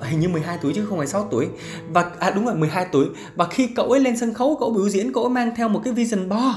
hình 0.00 0.20
như 0.20 0.28
12 0.28 0.58
tuổi 0.62 0.72
chứ 0.74 0.86
không 0.86 0.98
phải 0.98 1.06
6 1.06 1.28
tuổi, 1.30 1.48
và 1.88 2.10
à 2.18 2.30
đúng 2.30 2.46
rồi 2.46 2.54
12 2.54 2.86
tuổi, 2.92 3.06
và 3.34 3.46
khi 3.50 3.66
cậu 3.76 3.90
ấy 3.90 4.00
lên 4.00 4.16
sân 4.16 4.34
khấu, 4.34 4.56
cậu 4.60 4.70
biểu 4.70 4.88
diễn, 4.88 5.12
cậu 5.12 5.22
ấy 5.24 5.30
mang 5.30 5.54
theo 5.56 5.68
một 5.68 5.80
cái 5.84 5.92
vision 5.92 6.28
board 6.28 6.56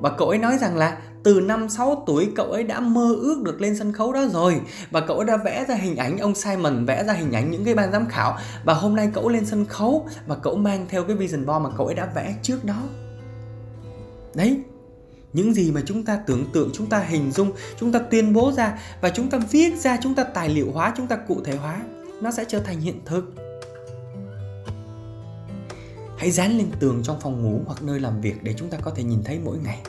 và 0.00 0.10
cậu 0.10 0.28
ấy 0.28 0.38
nói 0.38 0.58
rằng 0.58 0.76
là 0.76 0.98
từ 1.26 1.40
năm 1.40 1.68
6 1.68 2.02
tuổi, 2.06 2.32
cậu 2.36 2.46
ấy 2.46 2.64
đã 2.64 2.80
mơ 2.80 3.14
ước 3.20 3.42
được 3.42 3.60
lên 3.60 3.76
sân 3.76 3.92
khấu 3.92 4.12
đó 4.12 4.26
rồi. 4.32 4.60
Và 4.90 5.00
cậu 5.00 5.16
ấy 5.16 5.26
đã 5.26 5.36
vẽ 5.36 5.64
ra 5.68 5.74
hình 5.74 5.96
ảnh, 5.96 6.18
ông 6.18 6.34
Simon 6.34 6.84
vẽ 6.84 7.04
ra 7.04 7.12
hình 7.12 7.32
ảnh 7.32 7.50
những 7.50 7.64
cái 7.64 7.74
ban 7.74 7.92
giám 7.92 8.06
khảo. 8.08 8.38
Và 8.64 8.74
hôm 8.74 8.96
nay 8.96 9.10
cậu 9.14 9.28
lên 9.28 9.46
sân 9.46 9.66
khấu 9.66 10.08
và 10.26 10.36
cậu 10.36 10.56
mang 10.56 10.86
theo 10.88 11.04
cái 11.04 11.16
vision 11.16 11.46
board 11.46 11.64
mà 11.64 11.70
cậu 11.76 11.86
ấy 11.86 11.94
đã 11.94 12.08
vẽ 12.14 12.34
trước 12.42 12.64
đó. 12.64 12.82
Đấy, 14.34 14.60
những 15.32 15.54
gì 15.54 15.70
mà 15.72 15.80
chúng 15.86 16.04
ta 16.04 16.18
tưởng 16.26 16.44
tượng, 16.52 16.70
chúng 16.72 16.86
ta 16.86 16.98
hình 16.98 17.30
dung, 17.30 17.52
chúng 17.78 17.92
ta 17.92 17.98
tuyên 17.98 18.32
bố 18.32 18.52
ra 18.52 18.78
và 19.00 19.10
chúng 19.10 19.30
ta 19.30 19.38
viết 19.50 19.76
ra, 19.76 19.98
chúng 20.02 20.14
ta 20.14 20.24
tài 20.24 20.48
liệu 20.48 20.70
hóa, 20.72 20.92
chúng 20.96 21.06
ta 21.06 21.16
cụ 21.16 21.40
thể 21.44 21.56
hóa, 21.56 21.82
nó 22.22 22.30
sẽ 22.30 22.44
trở 22.48 22.60
thành 22.60 22.80
hiện 22.80 23.00
thực. 23.04 23.32
Hãy 26.16 26.30
dán 26.30 26.58
lên 26.58 26.66
tường 26.80 27.00
trong 27.02 27.20
phòng 27.20 27.42
ngủ 27.42 27.60
hoặc 27.66 27.82
nơi 27.82 28.00
làm 28.00 28.20
việc 28.20 28.42
để 28.42 28.54
chúng 28.58 28.68
ta 28.68 28.78
có 28.82 28.90
thể 28.90 29.02
nhìn 29.02 29.22
thấy 29.24 29.38
mỗi 29.44 29.58
ngày 29.64 29.82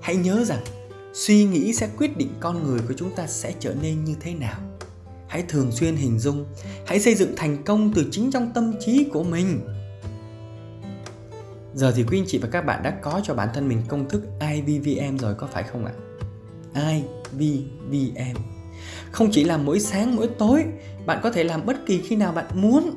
hãy 0.00 0.16
nhớ 0.16 0.44
rằng, 0.44 0.60
suy 1.12 1.44
nghĩ 1.44 1.72
sẽ 1.72 1.88
quyết 1.98 2.16
định 2.16 2.28
con 2.40 2.64
người 2.64 2.80
của 2.88 2.94
chúng 2.96 3.10
ta 3.10 3.26
sẽ 3.26 3.52
trở 3.60 3.74
nên 3.82 4.04
như 4.04 4.14
thế 4.20 4.34
nào. 4.34 4.60
Hãy 5.28 5.44
thường 5.48 5.72
xuyên 5.72 5.96
hình 5.96 6.18
dung, 6.18 6.46
hãy 6.86 7.00
xây 7.00 7.14
dựng 7.14 7.34
thành 7.36 7.64
công 7.64 7.92
từ 7.94 8.06
chính 8.10 8.30
trong 8.30 8.52
tâm 8.54 8.72
trí 8.80 9.04
của 9.12 9.22
mình. 9.22 9.60
Giờ 11.74 11.92
thì 11.96 12.02
quý 12.02 12.18
anh 12.18 12.24
chị 12.26 12.38
và 12.38 12.48
các 12.52 12.60
bạn 12.60 12.82
đã 12.82 12.90
có 13.02 13.20
cho 13.24 13.34
bản 13.34 13.48
thân 13.54 13.68
mình 13.68 13.82
công 13.88 14.08
thức 14.08 14.22
IVVM 14.40 15.16
rồi, 15.18 15.34
có 15.34 15.46
phải 15.46 15.62
không 15.62 15.84
ạ? 15.84 15.92
IVVM 16.88 18.36
không 19.12 19.28
chỉ 19.32 19.44
làm 19.44 19.64
mỗi 19.64 19.80
sáng, 19.80 20.16
mỗi 20.16 20.28
tối, 20.38 20.64
bạn 21.06 21.20
có 21.22 21.30
thể 21.30 21.44
làm 21.44 21.66
bất 21.66 21.86
kỳ 21.86 22.00
khi 22.00 22.16
nào 22.16 22.32
bạn 22.32 22.46
muốn. 22.54 22.94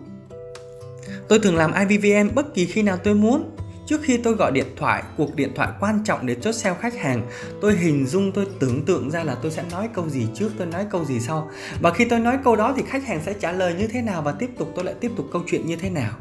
Tôi 1.27 1.39
thường 1.39 1.55
làm 1.55 1.71
IVVM 1.89 2.35
bất 2.35 2.53
kỳ 2.53 2.65
khi 2.65 2.81
nào 2.81 2.97
tôi 3.03 3.13
muốn. 3.13 3.52
Trước 3.85 4.01
khi 4.03 4.17
tôi 4.17 4.33
gọi 4.33 4.51
điện 4.51 4.67
thoại, 4.77 5.03
cuộc 5.17 5.35
điện 5.35 5.51
thoại 5.55 5.69
quan 5.79 6.03
trọng 6.05 6.25
để 6.25 6.35
chốt 6.41 6.51
sale 6.51 6.77
khách 6.79 6.95
hàng, 6.95 7.27
tôi 7.61 7.75
hình 7.75 8.05
dung, 8.07 8.31
tôi 8.31 8.47
tưởng 8.59 8.85
tượng 8.85 9.11
ra 9.11 9.23
là 9.23 9.35
tôi 9.35 9.51
sẽ 9.51 9.63
nói 9.71 9.89
câu 9.93 10.09
gì 10.09 10.27
trước, 10.35 10.49
tôi 10.57 10.67
nói 10.67 10.85
câu 10.91 11.05
gì 11.05 11.19
sau. 11.19 11.49
Và 11.81 11.93
khi 11.93 12.05
tôi 12.05 12.19
nói 12.19 12.37
câu 12.43 12.55
đó 12.55 12.73
thì 12.77 12.83
khách 12.87 13.07
hàng 13.07 13.21
sẽ 13.25 13.33
trả 13.33 13.51
lời 13.51 13.75
như 13.79 13.87
thế 13.87 14.01
nào 14.01 14.21
và 14.21 14.31
tiếp 14.31 14.49
tục 14.57 14.71
tôi 14.75 14.85
lại 14.85 14.95
tiếp 14.99 15.11
tục 15.15 15.25
câu 15.31 15.41
chuyện 15.47 15.65
như 15.65 15.75
thế 15.75 15.89
nào. 15.89 16.11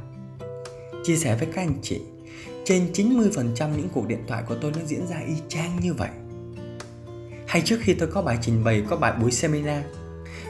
Chia 1.05 1.17
sẻ 1.17 1.37
với 1.37 1.49
các 1.55 1.63
anh 1.63 1.75
chị, 1.83 2.01
trên 2.65 2.93
90% 2.93 3.77
những 3.77 3.89
cuộc 3.93 4.09
điện 4.09 4.25
thoại 4.27 4.43
của 4.49 4.55
tôi 4.61 4.73
nó 4.75 4.81
diễn 4.87 5.07
ra 5.07 5.17
y 5.27 5.35
chang 5.49 5.81
như 5.81 5.95
vậy. 5.95 6.11
Hay 7.47 7.63
trước 7.65 7.79
khi 7.83 7.95
tôi 7.95 8.09
có 8.09 8.23
bài 8.23 8.39
trình 8.43 8.65
bày, 8.65 8.83
có 8.91 8.97
bài 8.97 9.13
buổi 9.21 9.33
seminar, 9.33 9.83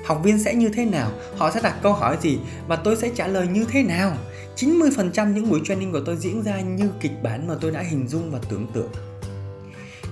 học 0.04 0.20
viên 0.24 0.38
sẽ 0.38 0.54
như 0.54 0.68
thế 0.68 0.84
nào, 0.84 1.10
họ 1.36 1.50
sẽ 1.50 1.60
đặt 1.62 1.76
câu 1.82 1.92
hỏi 1.92 2.16
gì 2.20 2.38
và 2.68 2.76
tôi 2.76 2.96
sẽ 2.96 3.10
trả 3.14 3.26
lời 3.26 3.46
như 3.46 3.66
thế 3.70 3.82
nào 3.82 4.16
90% 4.56 5.32
những 5.32 5.50
buổi 5.50 5.60
training 5.64 5.92
của 5.92 6.00
tôi 6.06 6.16
diễn 6.16 6.42
ra 6.42 6.60
như 6.60 6.90
kịch 7.00 7.22
bản 7.22 7.48
mà 7.48 7.54
tôi 7.60 7.70
đã 7.70 7.80
hình 7.80 8.08
dung 8.08 8.30
và 8.30 8.38
tưởng 8.48 8.66
tượng. 8.72 8.90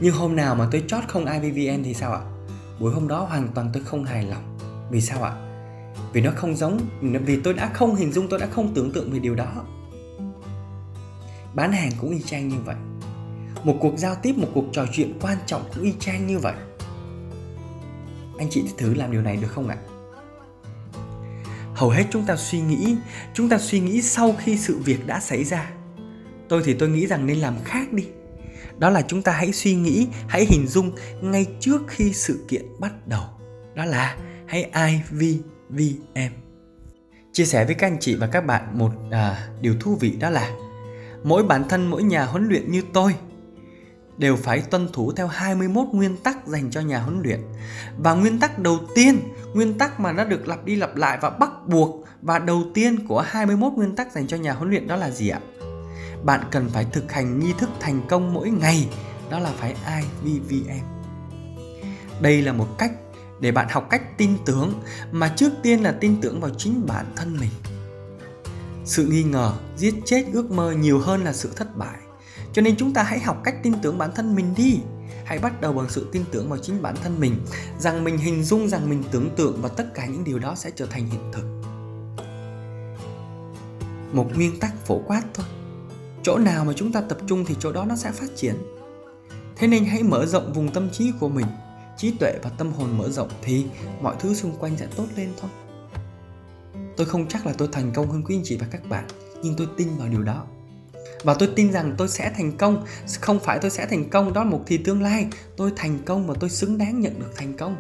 Nhưng 0.01 0.15
hôm 0.15 0.37
nào 0.37 0.55
mà 0.55 0.69
tôi 0.73 0.85
chót 0.87 1.05
không 1.09 1.27
IVVN 1.27 1.83
thì 1.83 1.95
sao 1.95 2.13
ạ? 2.13 2.21
Buổi 2.81 2.93
hôm 2.93 3.09
đó 3.09 3.21
hoàn 3.21 3.49
toàn 3.55 3.71
tôi 3.73 3.83
không 3.85 4.05
hài 4.05 4.25
lòng. 4.25 4.59
Vì 4.91 5.01
sao 5.01 5.23
ạ? 5.23 5.33
Vì 6.13 6.21
nó 6.21 6.31
không 6.37 6.57
giống, 6.57 6.81
vì 7.01 7.41
tôi 7.45 7.55
đã 7.55 7.71
không 7.75 7.95
hình 7.95 8.13
dung, 8.13 8.29
tôi 8.29 8.39
đã 8.39 8.47
không 8.51 8.75
tưởng 8.75 8.93
tượng 8.93 9.13
về 9.13 9.19
điều 9.19 9.35
đó. 9.35 9.53
Bán 11.55 11.73
hàng 11.73 11.91
cũng 12.01 12.11
y 12.11 12.23
chang 12.23 12.49
như 12.49 12.57
vậy. 12.65 12.77
Một 13.65 13.77
cuộc 13.81 13.99
giao 13.99 14.15
tiếp, 14.15 14.33
một 14.39 14.49
cuộc 14.55 14.65
trò 14.73 14.87
chuyện 14.93 15.19
quan 15.21 15.39
trọng 15.47 15.63
cũng 15.75 15.85
y 15.85 15.95
chang 16.01 16.27
như 16.27 16.39
vậy. 16.39 16.55
Anh 18.41 18.49
chị 18.51 18.65
thử 18.79 18.95
làm 18.95 19.13
điều 19.13 19.23
này 19.23 19.37
được 19.37 19.49
không 19.49 19.69
ạ? 19.69 19.77
hầu 21.75 21.91
hết 21.91 22.05
chúng 22.11 22.27
ta 22.27 22.37
suy 22.37 22.61
nghĩ 22.61 22.97
chúng 23.35 23.49
ta 23.49 23.59
suy 23.59 23.81
nghĩ 23.81 24.03
sau 24.03 24.35
khi 24.39 24.59
sự 24.59 24.79
việc 24.79 25.07
đã 25.07 25.21
xảy 25.21 25.45
ra. 25.45 25.71
Tôi 26.49 26.63
thì 26.65 26.75
tôi 26.75 26.89
nghĩ 26.89 27.07
rằng 27.07 27.27
nên 27.27 27.39
làm 27.39 27.55
khác 27.65 27.93
đi. 27.93 28.07
Đó 28.79 28.91
là 28.91 29.03
chúng 29.03 29.23
ta 29.23 29.33
hãy 29.33 29.53
suy 29.53 29.75
nghĩ 29.75 30.09
hãy 30.29 30.45
hình 30.45 30.67
dung 30.67 30.93
ngay 31.23 31.47
trước 31.61 31.83
khi 31.89 32.13
sự 32.13 32.45
kiện 32.49 32.67
bắt 32.79 32.93
đầu. 33.07 33.23
Đó 33.75 33.85
là 33.85 34.17
hãy 34.47 34.71
IVVM 34.89 36.33
chia 37.33 37.45
sẻ 37.45 37.65
với 37.65 37.75
các 37.75 37.87
anh 37.87 37.97
chị 38.01 38.15
và 38.15 38.27
các 38.27 38.47
bạn 38.47 38.79
một 38.79 38.93
à, 39.11 39.49
điều 39.61 39.75
thú 39.81 39.97
vị 40.01 40.17
đó 40.21 40.31
là 40.31 40.51
mỗi 41.25 41.43
bản 41.43 41.69
thân 41.69 41.87
mỗi 41.87 42.03
nhà 42.03 42.25
huấn 42.25 42.49
luyện 42.49 42.71
như 42.71 42.83
tôi 42.93 43.15
đều 44.21 44.37
phải 44.37 44.61
tuân 44.61 44.89
thủ 44.93 45.13
theo 45.13 45.27
21 45.27 45.87
nguyên 45.93 46.17
tắc 46.17 46.47
dành 46.47 46.71
cho 46.71 46.81
nhà 46.81 47.01
huấn 47.01 47.23
luyện. 47.23 47.41
Và 47.99 48.15
nguyên 48.15 48.41
tắc 48.41 48.59
đầu 48.59 48.79
tiên, 48.95 49.19
nguyên 49.55 49.79
tắc 49.79 50.01
mà 50.01 50.13
nó 50.13 50.25
được 50.25 50.49
lặp 50.49 50.65
đi 50.65 50.77
lặp 50.77 50.97
lại 50.97 51.19
và 51.21 51.31
bắt 51.31 51.51
buộc 51.67 52.05
và 52.23 52.39
đầu 52.39 52.63
tiên 52.75 53.07
của 53.07 53.21
21 53.21 53.73
nguyên 53.73 53.97
tắc 53.97 54.13
dành 54.13 54.27
cho 54.27 54.37
nhà 54.37 54.53
huấn 54.53 54.71
luyện 54.71 54.87
đó 54.87 54.97
là 54.97 55.11
gì 55.11 55.29
ạ? 55.29 55.41
Bạn 56.25 56.41
cần 56.51 56.69
phải 56.69 56.85
thực 56.85 57.13
hành 57.13 57.39
nghi 57.39 57.53
thức 57.59 57.71
thành 57.81 58.01
công 58.09 58.35
mỗi 58.35 58.51
ngày, 58.51 58.89
đó 59.31 59.39
là 59.39 59.51
phải 59.57 59.77
IVVM. 60.25 60.71
Đây 62.21 62.43
là 62.43 62.53
một 62.53 62.79
cách 62.79 62.93
để 63.41 63.53
bạn 63.53 63.67
học 63.71 63.87
cách 63.91 64.19
tin 64.19 64.31
tưởng 64.47 64.83
mà 65.13 65.33
trước 65.37 65.51
tiên 65.63 65.83
là 65.83 65.93
tin 65.93 66.21
tưởng 66.21 66.41
vào 66.41 66.51
chính 66.59 66.87
bản 66.87 67.07
thân 67.17 67.37
mình. 67.41 67.51
Sự 68.85 69.07
nghi 69.07 69.23
ngờ 69.23 69.53
giết 69.77 69.95
chết 70.05 70.25
ước 70.33 70.51
mơ 70.51 70.73
nhiều 70.73 70.99
hơn 70.99 71.25
là 71.25 71.33
sự 71.33 71.53
thất 71.57 71.77
bại 71.77 71.97
cho 72.53 72.63
nên 72.63 72.77
chúng 72.77 72.93
ta 72.93 73.03
hãy 73.03 73.21
học 73.21 73.41
cách 73.45 73.55
tin 73.63 73.75
tưởng 73.83 73.99
bản 73.99 74.11
thân 74.15 74.35
mình 74.35 74.55
đi. 74.57 74.79
Hãy 75.25 75.39
bắt 75.39 75.61
đầu 75.61 75.73
bằng 75.73 75.89
sự 75.89 76.09
tin 76.13 76.25
tưởng 76.33 76.49
vào 76.49 76.59
chính 76.59 76.83
bản 76.83 76.95
thân 77.03 77.21
mình, 77.21 77.37
rằng 77.79 78.05
mình 78.05 78.19
hình 78.19 78.45
dung, 78.45 78.69
rằng 78.69 78.91
mình 78.91 79.03
tưởng 79.11 79.31
tượng 79.37 79.63
và 79.63 79.69
tất 79.69 79.95
cả 79.95 80.07
những 80.07 80.25
điều 80.25 80.39
đó 80.39 80.55
sẽ 80.55 80.71
trở 80.77 80.87
thành 80.87 81.07
hiện 81.07 81.33
thực. 81.33 81.45
Một 84.13 84.27
nguyên 84.37 84.61
tắc 84.61 84.87
phổ 84.87 85.01
quát 85.07 85.23
thôi. 85.35 85.47
Chỗ 86.23 86.39
nào 86.39 86.65
mà 86.65 86.73
chúng 86.77 86.93
ta 86.93 87.01
tập 87.01 87.19
trung 87.27 87.45
thì 87.45 87.57
chỗ 87.61 87.73
đó 87.73 87.85
nó 87.85 87.97
sẽ 87.97 88.13
phát 88.13 88.31
triển. 88.37 88.55
Thế 89.57 89.67
nên 89.67 89.85
hãy 89.85 90.03
mở 90.03 90.27
rộng 90.27 90.53
vùng 90.53 90.69
tâm 90.69 90.91
trí 90.91 91.13
của 91.21 91.29
mình, 91.29 91.47
trí 91.97 92.11
tuệ 92.11 92.39
và 92.43 92.51
tâm 92.51 92.73
hồn 92.73 92.99
mở 92.99 93.11
rộng 93.11 93.29
thì 93.43 93.67
mọi 94.01 94.15
thứ 94.19 94.35
xung 94.35 94.57
quanh 94.57 94.77
sẽ 94.77 94.87
tốt 94.97 95.07
lên 95.17 95.33
thôi. 95.41 95.51
Tôi 96.97 97.07
không 97.07 97.29
chắc 97.29 97.47
là 97.47 97.53
tôi 97.53 97.69
thành 97.73 97.93
công 97.95 98.11
hơn 98.11 98.23
quý 98.25 98.37
anh 98.37 98.43
chị 98.45 98.57
và 98.57 98.67
các 98.71 98.89
bạn, 98.89 99.05
nhưng 99.43 99.55
tôi 99.57 99.69
tin 99.77 99.89
vào 99.99 100.09
điều 100.09 100.23
đó 100.23 100.47
và 101.23 101.35
tôi 101.35 101.49
tin 101.57 101.73
rằng 101.73 101.95
tôi 101.99 102.09
sẽ 102.09 102.33
thành 102.37 102.57
công. 102.57 102.85
Không 103.21 103.39
phải 103.39 103.59
tôi 103.59 103.71
sẽ 103.71 103.87
thành 103.87 104.11
công, 104.11 104.33
đó 104.33 104.45
là 104.45 104.51
một 104.51 104.63
thì 104.67 104.79
tương 104.79 105.03
lai. 105.03 105.27
Tôi 105.57 105.73
thành 105.77 105.99
công 106.05 106.27
và 106.27 106.35
tôi 106.41 106.51
xứng 106.51 106.79
đáng 106.79 107.01
nhận 107.01 107.21
được 107.21 107.37
thành 107.37 107.57
công. 107.57 107.77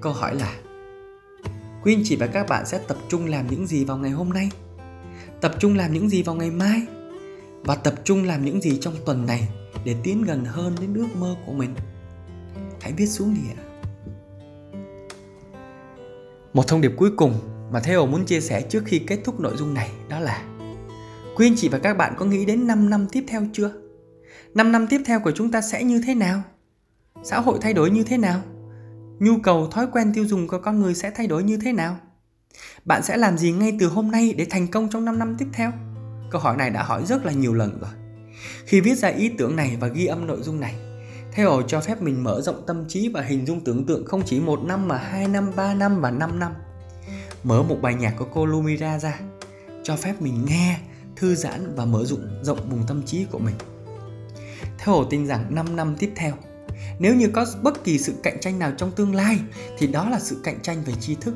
Câu 0.00 0.12
hỏi 0.12 0.34
là, 0.34 0.54
quý 1.82 1.94
anh 1.94 2.02
chị 2.04 2.16
và 2.16 2.26
các 2.26 2.48
bạn 2.48 2.66
sẽ 2.66 2.78
tập 2.88 2.96
trung 3.08 3.26
làm 3.26 3.46
những 3.50 3.66
gì 3.66 3.84
vào 3.84 3.96
ngày 3.96 4.10
hôm 4.10 4.30
nay? 4.30 4.50
Tập 5.40 5.54
trung 5.58 5.76
làm 5.76 5.92
những 5.92 6.08
gì 6.08 6.22
vào 6.22 6.34
ngày 6.34 6.50
mai? 6.50 6.82
Và 7.64 7.74
tập 7.74 7.94
trung 8.04 8.24
làm 8.24 8.44
những 8.44 8.60
gì 8.60 8.78
trong 8.80 8.94
tuần 9.06 9.26
này 9.26 9.48
để 9.84 9.94
tiến 10.02 10.22
gần 10.22 10.44
hơn 10.44 10.74
đến 10.80 10.94
ước 10.94 11.16
mơ 11.18 11.36
của 11.46 11.52
mình? 11.52 11.74
Hãy 12.80 12.92
viết 12.92 13.06
xuống 13.06 13.34
đi 13.34 13.40
ạ. 13.56 13.62
Một 16.52 16.68
thông 16.68 16.80
điệp 16.80 16.92
cuối 16.96 17.10
cùng 17.16 17.34
mà 17.72 17.80
Theo 17.80 18.06
muốn 18.06 18.24
chia 18.24 18.40
sẻ 18.40 18.62
trước 18.62 18.82
khi 18.86 18.98
kết 18.98 19.18
thúc 19.24 19.40
nội 19.40 19.56
dung 19.56 19.74
này 19.74 19.90
đó 20.08 20.20
là 20.20 20.42
Quý 21.36 21.46
anh 21.46 21.56
chị 21.56 21.68
và 21.68 21.78
các 21.78 21.96
bạn 21.96 22.14
có 22.16 22.24
nghĩ 22.24 22.44
đến 22.44 22.66
5 22.66 22.90
năm 22.90 23.06
tiếp 23.12 23.24
theo 23.28 23.42
chưa? 23.52 23.72
5 24.54 24.72
năm 24.72 24.86
tiếp 24.86 25.00
theo 25.06 25.20
của 25.20 25.30
chúng 25.30 25.50
ta 25.50 25.60
sẽ 25.60 25.84
như 25.84 26.02
thế 26.06 26.14
nào? 26.14 26.42
Xã 27.24 27.40
hội 27.40 27.58
thay 27.62 27.72
đổi 27.72 27.90
như 27.90 28.02
thế 28.02 28.16
nào? 28.16 28.40
Nhu 29.18 29.38
cầu, 29.42 29.68
thói 29.70 29.86
quen 29.92 30.12
tiêu 30.14 30.26
dùng 30.26 30.48
của 30.48 30.58
con 30.58 30.80
người 30.80 30.94
sẽ 30.94 31.10
thay 31.10 31.26
đổi 31.26 31.42
như 31.42 31.58
thế 31.64 31.72
nào? 31.72 31.96
Bạn 32.84 33.02
sẽ 33.02 33.16
làm 33.16 33.38
gì 33.38 33.52
ngay 33.52 33.76
từ 33.80 33.86
hôm 33.86 34.10
nay 34.10 34.34
để 34.36 34.46
thành 34.50 34.68
công 34.68 34.88
trong 34.90 35.04
5 35.04 35.18
năm 35.18 35.36
tiếp 35.38 35.46
theo? 35.52 35.72
Câu 36.30 36.40
hỏi 36.40 36.56
này 36.56 36.70
đã 36.70 36.82
hỏi 36.82 37.06
rất 37.06 37.26
là 37.26 37.32
nhiều 37.32 37.54
lần 37.54 37.78
rồi. 37.80 37.90
Khi 38.64 38.80
viết 38.80 38.94
ra 38.94 39.08
ý 39.08 39.28
tưởng 39.28 39.56
này 39.56 39.76
và 39.80 39.88
ghi 39.88 40.06
âm 40.06 40.26
nội 40.26 40.38
dung 40.42 40.60
này, 40.60 40.74
theo 41.32 41.62
cho 41.66 41.80
phép 41.80 42.02
mình 42.02 42.24
mở 42.24 42.40
rộng 42.40 42.62
tâm 42.66 42.84
trí 42.88 43.08
và 43.08 43.22
hình 43.22 43.46
dung 43.46 43.60
tưởng 43.60 43.86
tượng 43.86 44.04
không 44.04 44.22
chỉ 44.26 44.40
một 44.40 44.60
năm 44.64 44.88
mà 44.88 44.98
hai 44.98 45.28
năm, 45.28 45.50
ba 45.56 45.74
năm 45.74 46.00
và 46.00 46.10
năm 46.10 46.38
năm. 46.38 46.52
Mở 47.44 47.62
một 47.62 47.76
bài 47.82 47.94
nhạc 47.94 48.14
của 48.18 48.26
cô 48.34 48.46
Lumira 48.46 48.98
ra, 48.98 49.20
cho 49.82 49.96
phép 49.96 50.22
mình 50.22 50.44
nghe 50.48 50.78
thư 51.16 51.34
giãn 51.34 51.74
và 51.76 51.84
mở 51.84 52.04
rộng 52.04 52.28
rộng 52.42 52.70
vùng 52.70 52.86
tâm 52.86 53.02
trí 53.02 53.24
của 53.24 53.38
mình. 53.38 53.54
Theo 54.78 54.94
Hồ 54.94 55.04
tin 55.04 55.26
rằng 55.26 55.54
5 55.54 55.76
năm 55.76 55.96
tiếp 55.98 56.12
theo, 56.16 56.34
nếu 56.98 57.14
như 57.14 57.28
có 57.28 57.46
bất 57.62 57.84
kỳ 57.84 57.98
sự 57.98 58.14
cạnh 58.22 58.40
tranh 58.40 58.58
nào 58.58 58.72
trong 58.76 58.92
tương 58.92 59.14
lai 59.14 59.38
thì 59.78 59.86
đó 59.86 60.08
là 60.10 60.18
sự 60.18 60.40
cạnh 60.44 60.60
tranh 60.62 60.82
về 60.86 60.92
tri 61.00 61.14
thức, 61.14 61.34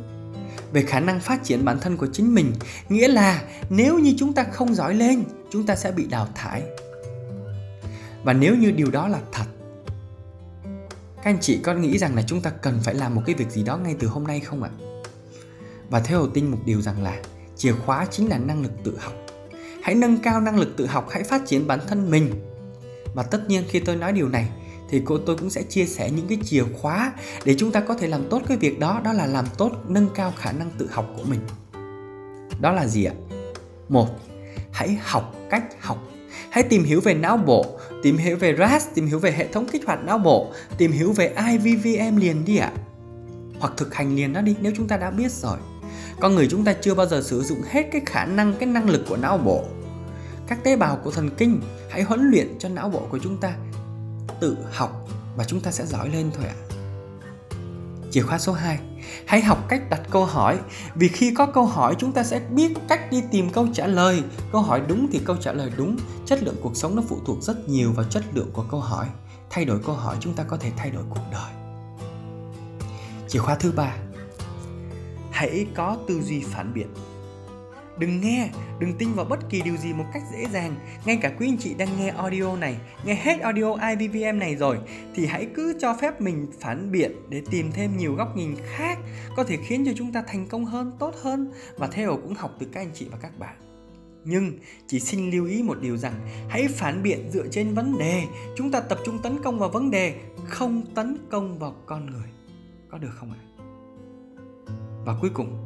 về 0.73 0.83
khả 0.83 1.01
năng 1.01 1.21
phát 1.21 1.45
triển 1.45 1.64
bản 1.64 1.79
thân 1.81 1.97
của 1.97 2.07
chính 2.12 2.35
mình, 2.35 2.53
nghĩa 2.88 3.09
là 3.09 3.43
nếu 3.71 3.99
như 3.99 4.14
chúng 4.19 4.33
ta 4.33 4.45
không 4.53 4.75
giỏi 4.75 4.95
lên, 4.95 5.25
chúng 5.51 5.66
ta 5.66 5.77
sẽ 5.77 5.93
bị 5.93 6.07
đào 6.07 6.29
thải. 6.35 6.62
Và 8.25 8.33
nếu 8.33 8.57
như 8.57 8.71
điều 8.71 8.90
đó 8.90 9.09
là 9.09 9.21
thật, 9.33 9.45
các 11.16 11.31
anh 11.31 11.38
chị 11.40 11.61
có 11.62 11.75
nghĩ 11.75 11.99
rằng 11.99 12.14
là 12.16 12.23
chúng 12.23 12.40
ta 12.40 12.51
cần 12.51 12.81
phải 12.83 12.95
làm 12.95 13.14
một 13.14 13.23
cái 13.27 13.35
việc 13.35 13.51
gì 13.51 13.62
đó 13.62 13.77
ngay 13.77 13.97
từ 13.99 14.09
hôm 14.09 14.27
nay 14.27 14.40
không 14.40 14.62
ạ? 14.62 14.71
Và 15.90 16.01
theo 16.01 16.21
Hồ 16.21 16.27
tin 16.27 16.47
một 16.47 16.59
điều 16.64 16.83
rằng 16.83 17.03
là 17.03 17.16
chìa 17.57 17.73
khóa 17.73 18.07
chính 18.11 18.29
là 18.29 18.38
năng 18.38 18.62
lực 18.62 18.73
tự 18.85 18.99
học 18.99 19.12
hãy 19.83 19.95
nâng 19.95 20.19
cao 20.19 20.40
năng 20.40 20.59
lực 20.59 20.77
tự 20.77 20.87
học, 20.87 21.09
hãy 21.11 21.23
phát 21.23 21.43
triển 21.47 21.66
bản 21.66 21.81
thân 21.88 22.11
mình. 22.11 22.31
Và 23.14 23.23
tất 23.23 23.49
nhiên 23.49 23.64
khi 23.69 23.81
tôi 23.81 23.97
nói 23.97 24.12
điều 24.12 24.29
này, 24.29 24.49
thì 24.90 25.03
cô 25.05 25.19
tôi 25.19 25.37
cũng 25.37 25.51
sẽ 25.51 25.62
chia 25.62 25.87
sẻ 25.87 26.11
những 26.11 26.29
cái 26.29 26.38
chìa 26.45 26.64
khóa 26.81 27.12
để 27.45 27.55
chúng 27.59 27.73
ta 27.73 27.81
có 27.81 27.95
thể 27.95 28.07
làm 28.07 28.29
tốt 28.31 28.43
cái 28.49 28.57
việc 28.57 28.79
đó. 28.79 29.01
Đó 29.05 29.12
là 29.12 29.27
làm 29.27 29.45
tốt, 29.59 29.73
nâng 29.88 30.09
cao 30.14 30.33
khả 30.38 30.53
năng 30.53 30.71
tự 30.79 30.88
học 30.93 31.07
của 31.16 31.25
mình. 31.25 31.40
Đó 32.61 32.73
là 32.73 32.87
gì 32.87 33.05
ạ? 33.05 33.14
Một, 33.88 34.09
hãy 34.73 34.99
học 35.03 35.35
cách 35.51 35.64
học. 35.81 36.05
Hãy 36.51 36.62
tìm 36.62 36.85
hiểu 36.85 37.01
về 37.01 37.14
não 37.14 37.37
bộ, 37.37 37.79
tìm 38.03 38.16
hiểu 38.16 38.37
về 38.37 38.57
RAS, 38.59 38.87
tìm 38.95 39.07
hiểu 39.07 39.19
về 39.19 39.33
hệ 39.33 39.47
thống 39.47 39.66
kích 39.73 39.87
hoạt 39.87 40.05
não 40.05 40.19
bộ, 40.19 40.53
tìm 40.79 40.93
hiểu 40.93 41.12
về 41.12 41.35
IVVM 41.49 42.16
liền 42.16 42.45
đi 42.45 42.57
ạ. 42.57 42.73
Hoặc 43.59 43.73
thực 43.77 43.95
hành 43.95 44.16
liền 44.16 44.33
nó 44.33 44.40
đi, 44.40 44.57
nếu 44.61 44.73
chúng 44.77 44.88
ta 44.88 44.97
đã 44.97 45.11
biết 45.11 45.33
rồi 45.33 45.59
con 46.20 46.35
người 46.35 46.48
chúng 46.50 46.64
ta 46.64 46.72
chưa 46.72 46.94
bao 46.94 47.06
giờ 47.06 47.22
sử 47.22 47.42
dụng 47.42 47.62
hết 47.70 47.88
cái 47.92 48.02
khả 48.06 48.24
năng, 48.24 48.54
cái 48.54 48.68
năng 48.68 48.90
lực 48.90 49.04
của 49.09 49.16
não 49.16 49.38
bộ. 49.38 49.64
Các 50.46 50.64
tế 50.64 50.76
bào 50.76 50.96
của 50.96 51.11
thần 51.11 51.30
kinh 51.30 51.61
hãy 51.90 52.02
huấn 52.02 52.30
luyện 52.30 52.59
cho 52.59 52.68
não 52.68 52.88
bộ 52.88 53.06
của 53.11 53.18
chúng 53.18 53.37
ta 53.37 53.54
tự 54.40 54.56
học 54.72 55.09
và 55.37 55.44
chúng 55.44 55.61
ta 55.61 55.70
sẽ 55.70 55.87
giỏi 55.87 56.09
lên 56.09 56.30
thôi 56.37 56.46
ạ. 56.46 56.56
Chìa 58.11 58.22
khóa 58.22 58.38
số 58.38 58.52
2 58.52 58.78
hãy 59.26 59.42
học 59.42 59.68
cách 59.68 59.90
đặt 59.90 60.00
câu 60.11 60.24
hỏi, 60.24 60.59
vì 60.94 61.09
khi 61.09 61.35
có 61.35 61.46
câu 61.46 61.66
hỏi 61.66 61.94
chúng 61.98 62.12
ta 62.12 62.24
sẽ 62.24 62.40
biết 62.50 62.72
cách 62.88 63.11
đi 63.11 63.22
tìm 63.30 63.50
câu 63.50 63.66
trả 63.74 63.87
lời. 63.87 64.22
Câu 64.52 64.62
hỏi 64.62 64.83
đúng 64.88 65.09
thì 65.12 65.20
câu 65.24 65.37
trả 65.37 65.52
lời 65.52 65.70
đúng, 65.76 65.96
chất 66.26 66.42
lượng 66.42 66.56
cuộc 66.62 66.76
sống 66.76 66.96
nó 66.96 67.02
phụ 67.09 67.18
thuộc 67.26 67.42
rất 67.42 67.68
nhiều 67.68 67.92
vào 67.92 68.06
chất 68.11 68.22
lượng 68.35 68.50
của 68.52 68.64
câu 68.70 68.80
hỏi. 68.80 69.06
Thay 69.50 69.64
đổi 69.64 69.78
câu 69.87 69.94
hỏi 69.94 70.16
chúng 70.20 70.35
ta 70.35 70.44
có 70.44 70.56
thể 70.56 70.70
thay 70.76 70.90
đổi 70.90 71.02
cuộc 71.11 71.22
đời. 71.33 71.52
Chìa 73.28 73.38
khóa 73.38 73.54
thứ 73.54 73.72
ba 73.72 73.94
hãy 75.40 75.66
có 75.74 75.98
tư 76.09 76.20
duy 76.22 76.40
phản 76.40 76.74
biện. 76.74 76.87
Đừng 77.98 78.20
nghe, 78.20 78.50
đừng 78.79 78.92
tin 78.98 79.12
vào 79.12 79.24
bất 79.24 79.50
kỳ 79.50 79.62
điều 79.62 79.76
gì 79.76 79.92
một 79.92 80.05
cách 80.12 80.22
dễ 80.33 80.46
dàng. 80.53 80.74
Ngay 81.05 81.16
cả 81.16 81.33
quý 81.38 81.48
anh 81.48 81.59
chị 81.59 81.74
đang 81.74 81.88
nghe 81.98 82.09
audio 82.09 82.57
này, 82.57 82.76
nghe 83.05 83.14
hết 83.14 83.40
audio 83.40 83.76
ivvm 83.98 84.38
này 84.38 84.57
rồi, 84.57 84.79
thì 85.14 85.26
hãy 85.26 85.46
cứ 85.55 85.74
cho 85.81 85.96
phép 86.00 86.20
mình 86.20 86.46
phản 86.61 86.92
biện 86.92 87.12
để 87.29 87.42
tìm 87.50 87.72
thêm 87.72 87.96
nhiều 87.96 88.14
góc 88.14 88.37
nhìn 88.37 88.55
khác, 88.64 88.98
có 89.37 89.44
thể 89.44 89.57
khiến 89.57 89.85
cho 89.87 89.92
chúng 89.96 90.12
ta 90.12 90.22
thành 90.26 90.46
công 90.46 90.64
hơn, 90.64 90.92
tốt 90.98 91.14
hơn, 91.22 91.53
và 91.76 91.87
theo 91.87 92.18
cũng 92.22 92.35
học 92.35 92.57
từ 92.59 92.66
các 92.72 92.81
anh 92.81 92.90
chị 92.94 93.07
và 93.12 93.18
các 93.22 93.38
bạn. 93.38 93.57
Nhưng 94.24 94.59
chỉ 94.87 95.00
xin 95.00 95.31
lưu 95.31 95.46
ý 95.46 95.62
một 95.62 95.79
điều 95.81 95.96
rằng, 95.96 96.14
hãy 96.48 96.68
phản 96.68 97.03
biện 97.03 97.31
dựa 97.33 97.48
trên 97.50 97.74
vấn 97.74 97.98
đề. 97.98 98.24
Chúng 98.57 98.70
ta 98.70 98.81
tập 98.81 98.98
trung 99.05 99.18
tấn 99.22 99.42
công 99.42 99.59
vào 99.59 99.68
vấn 99.68 99.90
đề, 99.90 100.14
không 100.48 100.83
tấn 100.94 101.16
công 101.31 101.59
vào 101.59 101.74
con 101.87 102.07
người. 102.11 102.29
Có 102.90 102.98
được 102.98 103.11
không 103.14 103.33
ạ? 103.33 103.50
Và 105.11 105.16
cuối 105.20 105.31
cùng, 105.35 105.57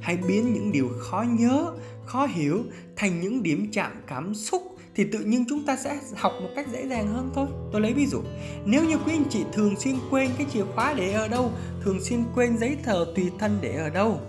hãy 0.00 0.16
biến 0.16 0.52
những 0.52 0.72
điều 0.72 0.88
khó 1.00 1.24
nhớ, 1.28 1.72
khó 2.06 2.26
hiểu 2.26 2.62
thành 2.96 3.20
những 3.20 3.42
điểm 3.42 3.68
chạm 3.72 3.92
cảm 4.06 4.34
xúc 4.34 4.62
thì 4.94 5.04
tự 5.12 5.18
nhiên 5.18 5.44
chúng 5.48 5.66
ta 5.66 5.76
sẽ 5.76 5.98
học 6.16 6.32
một 6.42 6.48
cách 6.56 6.66
dễ 6.72 6.88
dàng 6.88 7.08
hơn 7.08 7.30
thôi. 7.34 7.46
Tôi 7.72 7.80
lấy 7.80 7.92
ví 7.92 8.06
dụ, 8.06 8.22
nếu 8.64 8.84
như 8.84 8.96
quý 8.98 9.12
anh 9.12 9.24
chị 9.30 9.44
thường 9.52 9.80
xuyên 9.80 9.94
quên 10.10 10.30
cái 10.38 10.46
chìa 10.52 10.64
khóa 10.74 10.94
để 10.94 11.12
ở 11.12 11.28
đâu, 11.28 11.52
thường 11.82 12.00
xuyên 12.00 12.24
quên 12.34 12.58
giấy 12.58 12.76
tờ 12.84 13.04
tùy 13.16 13.30
thân 13.38 13.58
để 13.60 13.76
ở 13.76 13.90
đâu, 13.90 14.20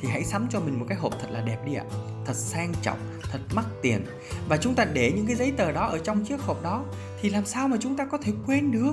thì 0.00 0.08
hãy 0.08 0.24
sắm 0.24 0.46
cho 0.50 0.60
mình 0.60 0.78
một 0.78 0.86
cái 0.88 0.98
hộp 0.98 1.12
thật 1.20 1.28
là 1.30 1.40
đẹp 1.40 1.58
đi 1.66 1.74
ạ. 1.74 1.84
Thật 2.26 2.34
sang 2.34 2.72
trọng, 2.82 2.98
thật 3.32 3.40
mắc 3.54 3.66
tiền. 3.82 4.04
Và 4.48 4.56
chúng 4.56 4.74
ta 4.74 4.84
để 4.84 5.12
những 5.16 5.26
cái 5.26 5.36
giấy 5.36 5.52
tờ 5.56 5.72
đó 5.72 5.86
ở 5.86 5.98
trong 5.98 6.24
chiếc 6.24 6.40
hộp 6.40 6.62
đó, 6.62 6.84
thì 7.20 7.30
làm 7.30 7.46
sao 7.46 7.68
mà 7.68 7.76
chúng 7.80 7.96
ta 7.96 8.04
có 8.04 8.18
thể 8.18 8.32
quên 8.46 8.72
được? 8.72 8.92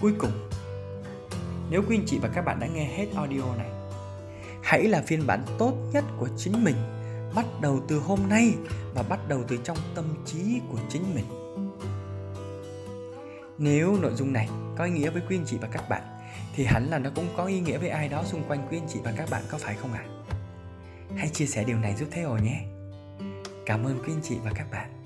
Cuối 0.00 0.12
cùng 0.18 0.30
nếu 1.70 1.82
quý 1.88 1.96
anh 1.96 2.06
chị 2.06 2.18
và 2.18 2.28
các 2.34 2.44
bạn 2.44 2.60
đã 2.60 2.66
nghe 2.66 2.84
hết 2.84 3.06
audio 3.16 3.54
này, 3.58 3.70
hãy 4.62 4.84
là 4.84 5.02
phiên 5.06 5.26
bản 5.26 5.44
tốt 5.58 5.74
nhất 5.92 6.04
của 6.18 6.28
chính 6.36 6.64
mình, 6.64 6.76
bắt 7.34 7.46
đầu 7.60 7.80
từ 7.88 7.98
hôm 7.98 8.20
nay 8.28 8.54
và 8.94 9.02
bắt 9.02 9.28
đầu 9.28 9.44
từ 9.48 9.58
trong 9.64 9.76
tâm 9.94 10.04
trí 10.26 10.60
của 10.72 10.78
chính 10.88 11.02
mình. 11.14 11.24
Nếu 13.58 13.96
nội 14.02 14.12
dung 14.14 14.32
này 14.32 14.48
có 14.76 14.84
ý 14.84 14.90
nghĩa 14.90 15.10
với 15.10 15.22
quý 15.28 15.36
anh 15.36 15.44
chị 15.46 15.58
và 15.60 15.68
các 15.72 15.88
bạn 15.88 16.02
thì 16.54 16.64
hẳn 16.64 16.86
là 16.90 16.98
nó 16.98 17.10
cũng 17.14 17.28
có 17.36 17.44
ý 17.44 17.60
nghĩa 17.60 17.78
với 17.78 17.88
ai 17.88 18.08
đó 18.08 18.24
xung 18.24 18.42
quanh 18.48 18.66
quý 18.70 18.78
anh 18.78 18.88
chị 18.92 19.00
và 19.04 19.12
các 19.16 19.30
bạn 19.30 19.42
có 19.50 19.58
phải 19.58 19.74
không 19.74 19.92
ạ? 19.92 20.04
À? 20.04 20.12
Hãy 21.16 21.28
chia 21.28 21.46
sẻ 21.46 21.64
điều 21.64 21.78
này 21.78 21.94
giúp 21.94 22.08
Theo 22.10 22.36
nhé. 22.36 22.60
Cảm 23.66 23.84
ơn 23.84 23.98
quý 24.04 24.12
anh 24.12 24.20
chị 24.22 24.36
và 24.44 24.50
các 24.54 24.70
bạn. 24.70 25.05